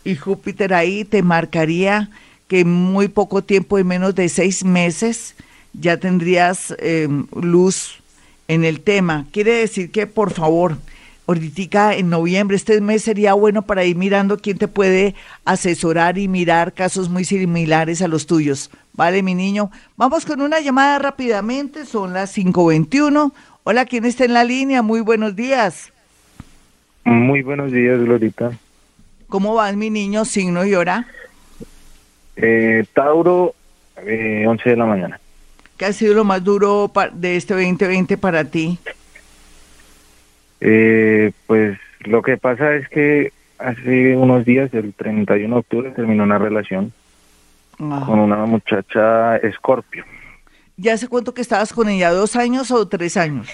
[0.04, 2.12] y Júpiter ahí te marcaría
[2.48, 5.36] que en muy poco tiempo, en menos de seis meses,
[5.74, 8.00] ya tendrías em, luz
[8.48, 9.26] en el tema.
[9.32, 10.78] Quiere decir que, por favor,
[11.26, 15.16] ahorita en noviembre, este mes sería bueno para ir mirando quién te puede
[15.46, 18.70] asesorar y mirar casos muy similares a los tuyos.
[18.94, 19.72] Vale, mi niño.
[19.98, 23.34] Vamos con una llamada rápidamente, son las 5.21.
[23.70, 24.82] Hola, ¿quién está en la línea?
[24.82, 25.92] Muy buenos días.
[27.04, 28.52] Muy buenos días, Glorita.
[29.28, 30.24] ¿Cómo vas, mi niño?
[30.24, 31.06] Signo y hora.
[32.38, 33.56] Eh, Tauro,
[34.06, 35.20] eh, 11 de la mañana.
[35.76, 38.80] ¿Qué ha sido lo más duro de este 2020 para ti?
[40.62, 46.24] Eh, pues lo que pasa es que hace unos días, el 31 de octubre, terminó
[46.24, 46.94] una relación
[47.78, 50.06] con una muchacha Escorpio.
[50.78, 52.12] ¿Ya hace cuánto que estabas con ella?
[52.12, 53.48] ¿Dos años o tres años?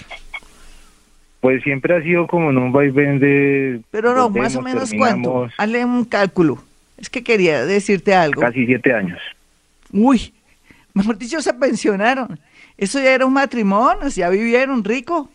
[1.40, 3.80] Pues siempre ha sido como en un vaivén de...
[3.90, 5.48] Pero no, más o menos cuánto.
[5.56, 6.62] Hazle un cálculo.
[6.98, 8.40] Es que quería decirte algo.
[8.40, 9.18] Casi siete años.
[9.90, 10.32] Uy,
[10.92, 12.38] mejor dicho, se pensionaron.
[12.76, 14.08] ¿Eso ya era un matrimonio?
[14.08, 15.30] ¿Ya vivieron rico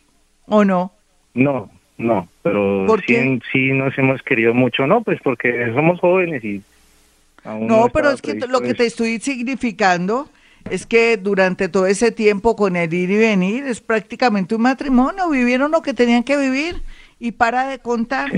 [0.46, 0.92] o no?
[1.34, 5.02] No, no, pero sí, sí nos hemos querido mucho, ¿no?
[5.02, 6.62] Pues porque somos jóvenes y...
[7.46, 10.30] no, pero es que lo que te estoy significando
[10.70, 15.30] es que durante todo ese tiempo con el ir y venir es prácticamente un matrimonio,
[15.30, 16.82] vivieron lo que tenían que vivir
[17.20, 18.32] y para de contar,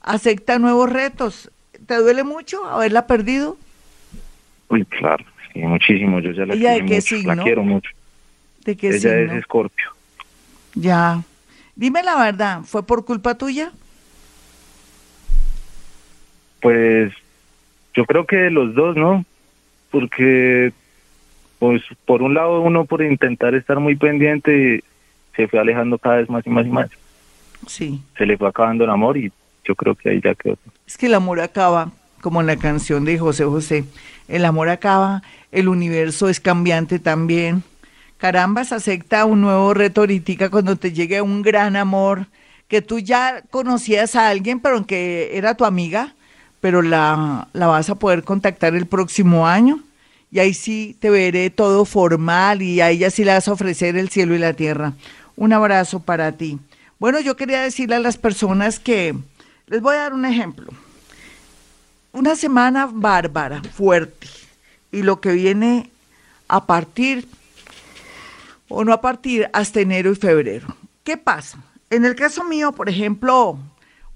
[0.00, 1.50] acepta nuevos retos.
[1.86, 3.56] ¿Te duele mucho haberla perdido?
[4.68, 7.90] Uy, claro, sí, muchísimo, yo ya la, quiero, mucho, la quiero mucho.
[8.64, 9.90] ¿De qué Ella es escorpio.
[10.74, 11.22] Ya.
[11.76, 13.70] Dime la verdad, ¿fue por culpa tuya?
[16.60, 17.12] Pues
[17.94, 19.24] yo creo que los dos, ¿no?
[19.90, 20.72] Porque
[21.58, 24.82] pues por un lado uno por intentar estar muy pendiente
[25.34, 26.90] se fue alejando cada vez más y más y más.
[27.66, 28.00] Sí.
[28.16, 29.32] Se le fue acabando el amor y
[29.64, 30.56] yo creo que ahí ya quedó.
[30.86, 31.90] Es que el amor acaba,
[32.20, 33.84] como en la canción de José José.
[34.28, 37.62] El amor acaba, el universo es cambiante también.
[38.16, 42.26] Carambas, acepta un nuevo reto ahorita cuando te llegue un gran amor,
[42.66, 46.14] que tú ya conocías a alguien, pero que era tu amiga,
[46.60, 49.82] pero la, la vas a poder contactar el próximo año
[50.30, 53.96] y ahí sí te veré todo formal y a ella sí le vas a ofrecer
[53.96, 54.92] el cielo y la tierra.
[55.36, 56.58] Un abrazo para ti.
[56.98, 59.14] Bueno, yo quería decirle a las personas que
[59.66, 60.72] les voy a dar un ejemplo.
[62.12, 64.26] Una semana bárbara, fuerte,
[64.90, 65.90] y lo que viene
[66.48, 67.28] a partir,
[68.68, 70.74] o no a partir, hasta enero y febrero.
[71.04, 71.58] ¿Qué pasa?
[71.90, 73.58] En el caso mío, por ejemplo,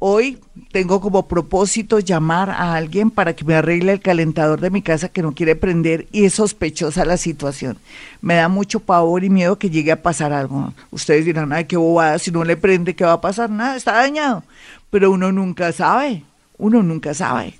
[0.02, 0.38] Hoy
[0.72, 5.10] tengo como propósito llamar a alguien para que me arregle el calentador de mi casa
[5.10, 7.76] que no quiere prender y es sospechosa la situación.
[8.22, 10.72] Me da mucho pavor y miedo que llegue a pasar algo.
[10.90, 13.50] Ustedes dirán, ay, qué bobada, si no le prende, ¿qué va a pasar?
[13.50, 14.42] Nada, está dañado.
[14.88, 16.24] Pero uno nunca sabe,
[16.56, 17.59] uno nunca sabe.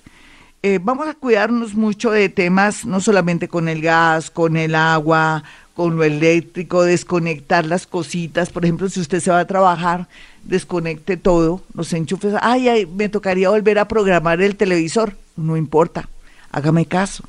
[0.63, 5.43] Eh, vamos a cuidarnos mucho de temas, no solamente con el gas, con el agua,
[5.73, 8.51] con lo eléctrico, desconectar las cositas.
[8.51, 10.07] Por ejemplo, si usted se va a trabajar,
[10.43, 16.07] desconecte todo, los enchufes, ay, ay, me tocaría volver a programar el televisor, no importa,
[16.51, 17.23] hágame caso.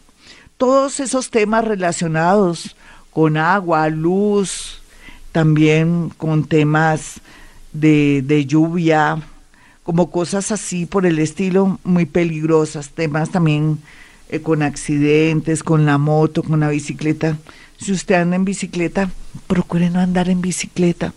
[0.58, 2.76] Todos esos temas relacionados
[3.10, 4.82] con agua, luz,
[5.32, 7.22] también con temas
[7.72, 9.22] de, de lluvia,
[9.82, 13.78] como cosas así por el estilo, muy peligrosas, temas también
[14.28, 17.38] eh, con accidentes, con la moto, con la bicicleta.
[17.78, 19.10] Si usted anda en bicicleta,
[19.46, 21.12] procure no andar en bicicleta.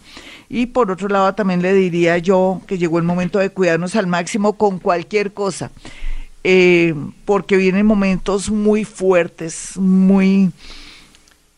[0.49, 4.07] Y por otro lado, también le diría yo que llegó el momento de cuidarnos al
[4.07, 5.71] máximo con cualquier cosa,
[6.43, 6.93] eh,
[7.25, 10.51] porque vienen momentos muy fuertes, muy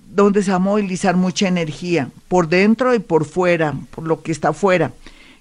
[0.10, 4.32] donde se va a movilizar mucha energía, por dentro y por fuera, por lo que
[4.32, 4.91] está afuera.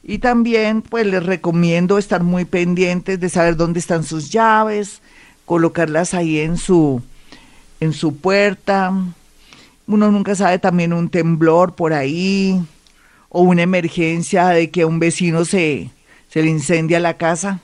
[0.09, 5.03] Y también, pues les recomiendo estar muy pendientes de saber dónde están sus llaves,
[5.45, 7.03] colocarlas ahí en su,
[7.81, 8.93] en su puerta.
[9.89, 12.65] Uno nunca sabe también un temblor por ahí,
[13.31, 15.91] o una emergencia de que un vecino se,
[16.31, 17.59] se le incendia la casa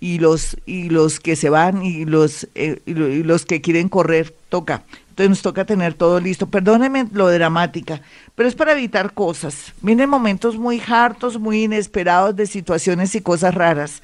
[0.00, 4.34] y los y los que se van y los eh, y los que quieren correr
[4.48, 4.82] toca
[5.12, 6.46] entonces nos toca tener todo listo.
[6.46, 8.00] Perdóneme lo dramática
[8.34, 9.74] pero es para evitar cosas.
[9.82, 14.02] Vienen momentos muy hartos muy inesperados de situaciones y cosas raras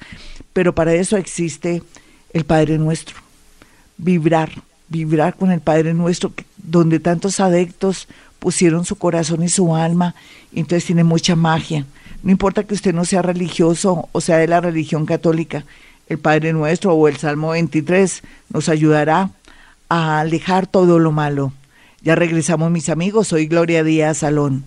[0.53, 1.81] pero para eso existe
[2.31, 3.17] el Padre Nuestro.
[3.97, 4.51] Vibrar
[4.89, 8.07] vibrar con el Padre Nuestro donde tantos adeptos
[8.39, 10.15] pusieron su corazón y su alma,
[10.51, 11.85] y entonces tiene mucha magia.
[12.23, 15.65] No importa que usted no sea religioso o sea de la religión católica,
[16.07, 19.29] el Padre Nuestro o el Salmo 23 nos ayudará
[19.89, 21.51] a alejar todo lo malo.
[22.01, 24.63] Ya regresamos mis amigos, soy Gloria Díaz Salón.